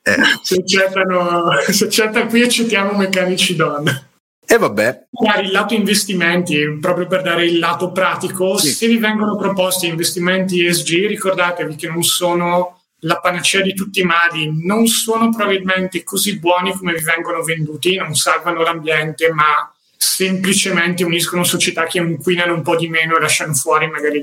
[0.02, 0.16] Eh.
[0.42, 4.06] se, accettano, se accettano qui accettiamo meccanici donne.
[4.50, 5.08] E vabbè.
[5.42, 8.70] Il lato investimenti, proprio per dare il lato pratico, sì.
[8.70, 14.04] se vi vengono proposti investimenti ESG, ricordatevi che non sono la panacea di tutti i
[14.04, 21.04] mali, non sono probabilmente così buoni come vi vengono venduti, non salvano l'ambiente, ma semplicemente
[21.04, 24.20] uniscono società che inquinano un po' di meno e lasciano fuori magari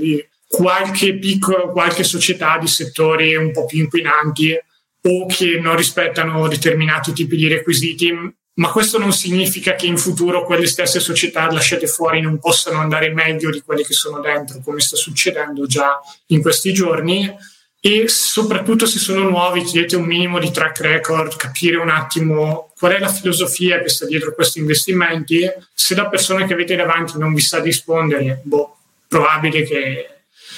[0.55, 4.57] qualche piccolo, qualche società di settori un po' più inquinanti
[5.07, 8.11] o che non rispettano determinati tipi di requisiti,
[8.53, 13.13] ma questo non significa che in futuro quelle stesse società lasciate fuori non possano andare
[13.13, 17.29] meglio di quelle che sono dentro, come sta succedendo già in questi giorni.
[17.81, 22.93] E soprattutto se sono nuovi, chiedete un minimo di track record, capire un attimo qual
[22.93, 25.47] è la filosofia che sta dietro questi investimenti.
[25.73, 28.77] Se la persona che avete davanti non vi sa rispondere, boh,
[29.07, 30.14] probabile che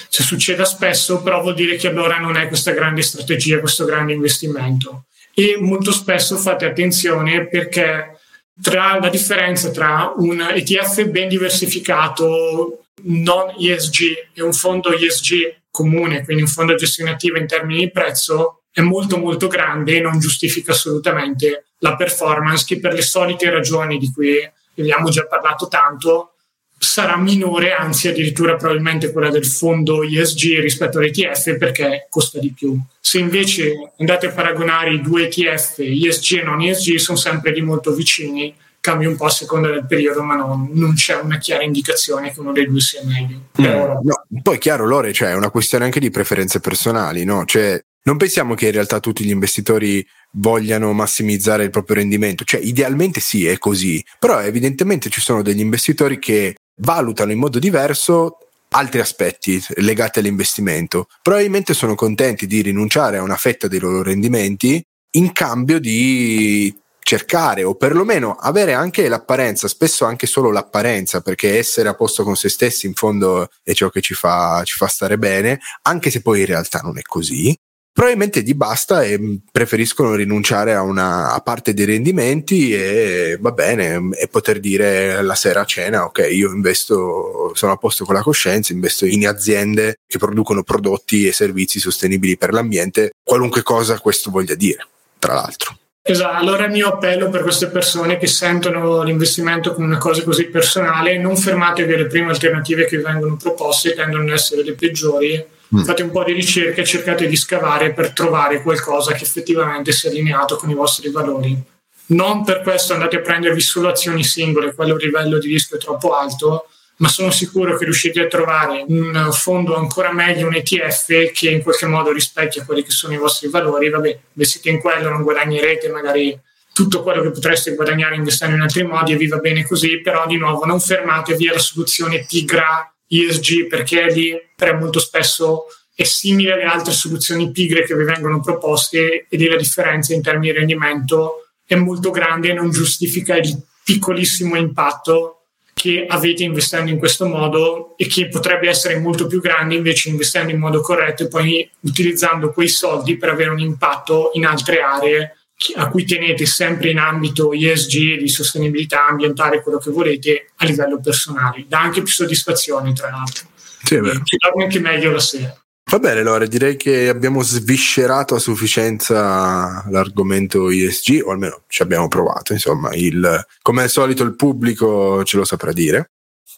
[0.08, 4.12] se succeda spesso, però vuol dire che allora non è questa grande strategia, questo grande
[4.12, 5.04] investimento.
[5.34, 8.18] E molto spesso fate attenzione perché
[8.60, 16.24] tra la differenza tra un ETF ben diversificato non ESG e un fondo ESG comune,
[16.24, 20.00] quindi un fondo a gestione attiva in termini di prezzo, è molto molto grande e
[20.00, 24.38] non giustifica assolutamente la performance che per le solite ragioni di cui
[24.76, 26.34] abbiamo già parlato tanto
[26.78, 32.78] sarà minore, anzi addirittura probabilmente quella del fondo ISG rispetto all'ETF perché costa di più.
[33.00, 37.60] Se invece andate a paragonare i due ETF, ISG e non ISG, sono sempre di
[37.60, 41.62] molto vicini, cambia un po' a seconda del periodo, ma non, non c'è una chiara
[41.62, 43.48] indicazione che uno dei due sia meglio.
[43.60, 47.44] Mm, no, poi chiaro, Lore, cioè, è una questione anche di preferenze personali, no?
[47.44, 52.60] Cioè, non pensiamo che in realtà tutti gli investitori vogliano massimizzare il proprio rendimento, cioè
[52.60, 58.38] idealmente sì, è così, però evidentemente ci sono degli investitori che valutano in modo diverso
[58.70, 61.06] altri aspetti legati all'investimento.
[61.22, 67.64] Probabilmente sono contenti di rinunciare a una fetta dei loro rendimenti in cambio di cercare
[67.64, 72.50] o perlomeno avere anche l'apparenza, spesso anche solo l'apparenza, perché essere a posto con se
[72.50, 76.40] stessi in fondo è ciò che ci fa, ci fa stare bene, anche se poi
[76.40, 77.56] in realtà non è così
[77.98, 84.10] probabilmente gli basta e preferiscono rinunciare a una a parte dei rendimenti e va bene
[84.12, 88.22] e poter dire la sera a cena ok io investo sono a posto con la
[88.22, 94.30] coscienza investo in aziende che producono prodotti e servizi sostenibili per l'ambiente qualunque cosa questo
[94.30, 94.86] voglia dire
[95.18, 95.76] tra l'altro
[96.10, 100.46] Esatto, allora il mio appello per queste persone che sentono l'investimento come una cosa così
[100.46, 105.44] personale, non fermatevi alle prime alternative che vengono proposte, tendono ad essere le peggiori,
[105.76, 105.82] mm.
[105.82, 110.08] fate un po' di ricerca e cercate di scavare per trovare qualcosa che effettivamente sia
[110.08, 111.62] allineato con i vostri valori.
[112.06, 116.16] Non per questo andate a prendervi solo azioni singole, quello livello di rischio è troppo
[116.16, 121.50] alto, ma sono sicuro che riuscite a trovare un fondo ancora meglio, un ETF che
[121.50, 123.88] in qualche modo rispecchia quelli che sono i vostri valori.
[123.88, 126.38] Vabbè, investite in quello, non guadagnerete magari
[126.72, 130.26] tutto quello che potreste guadagnare investendo in altri modi e vi va bene così, però
[130.26, 136.52] di nuovo non fermatevi alla soluzione pigra ESG perché lì per molto spesso è simile
[136.52, 140.58] alle altre soluzioni pigre che vi vengono proposte ed è la differenza in termini di
[140.58, 145.37] rendimento è molto grande e non giustifica il piccolissimo impatto
[145.78, 150.50] che avete investendo in questo modo e che potrebbe essere molto più grande invece investendo
[150.50, 155.36] in modo corretto e poi utilizzando quei soldi per avere un impatto in altre aree
[155.76, 161.00] a cui tenete sempre in ambito ESG, di sostenibilità ambientale, quello che volete a livello
[161.00, 161.64] personale.
[161.68, 163.46] Dà anche più soddisfazione, tra l'altro.
[163.82, 164.20] Sì, è vero.
[164.24, 165.56] Ci dorme anche meglio la sera.
[165.90, 172.08] Va bene, Lore, direi che abbiamo sviscerato a sufficienza l'argomento ESG, o almeno ci abbiamo
[172.08, 172.52] provato.
[172.52, 176.10] Insomma, il, come al solito il pubblico ce lo saprà dire.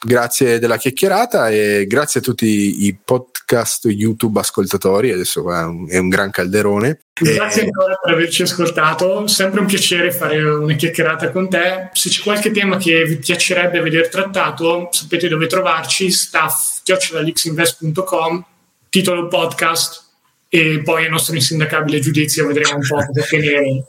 [0.05, 5.13] Grazie della chiacchierata e grazie a tutti i podcast YouTube ascoltatori.
[5.13, 7.03] Adesso è un, è un gran calderone.
[7.13, 7.67] Grazie e...
[7.67, 9.29] ancora per averci ascoltato.
[9.29, 11.91] Sempre un piacere fare una chiacchierata con te.
[11.93, 18.47] Se c'è qualche tema che vi piacerebbe vedere trattato, sapete dove trovarci: staff.lixinvest.com
[18.91, 20.09] titolo podcast
[20.53, 23.85] e poi il nostro insindacabile giudizio vedremo un po' cosa tenere.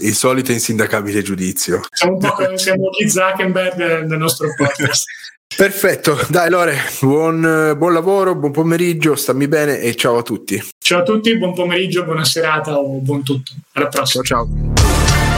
[0.00, 1.80] il solito insindacabile giudizio.
[1.90, 5.04] Siamo un po' siamo gli Zuckerberg del nostro podcast.
[5.56, 10.60] Perfetto, dai Lore, buon, buon, lavoro, buon pomeriggio, stammi bene e ciao a tutti.
[10.78, 13.52] Ciao a tutti, buon pomeriggio, buona serata o buon tutto.
[13.72, 14.24] Alla prossima.
[14.24, 15.33] Ciao ciao.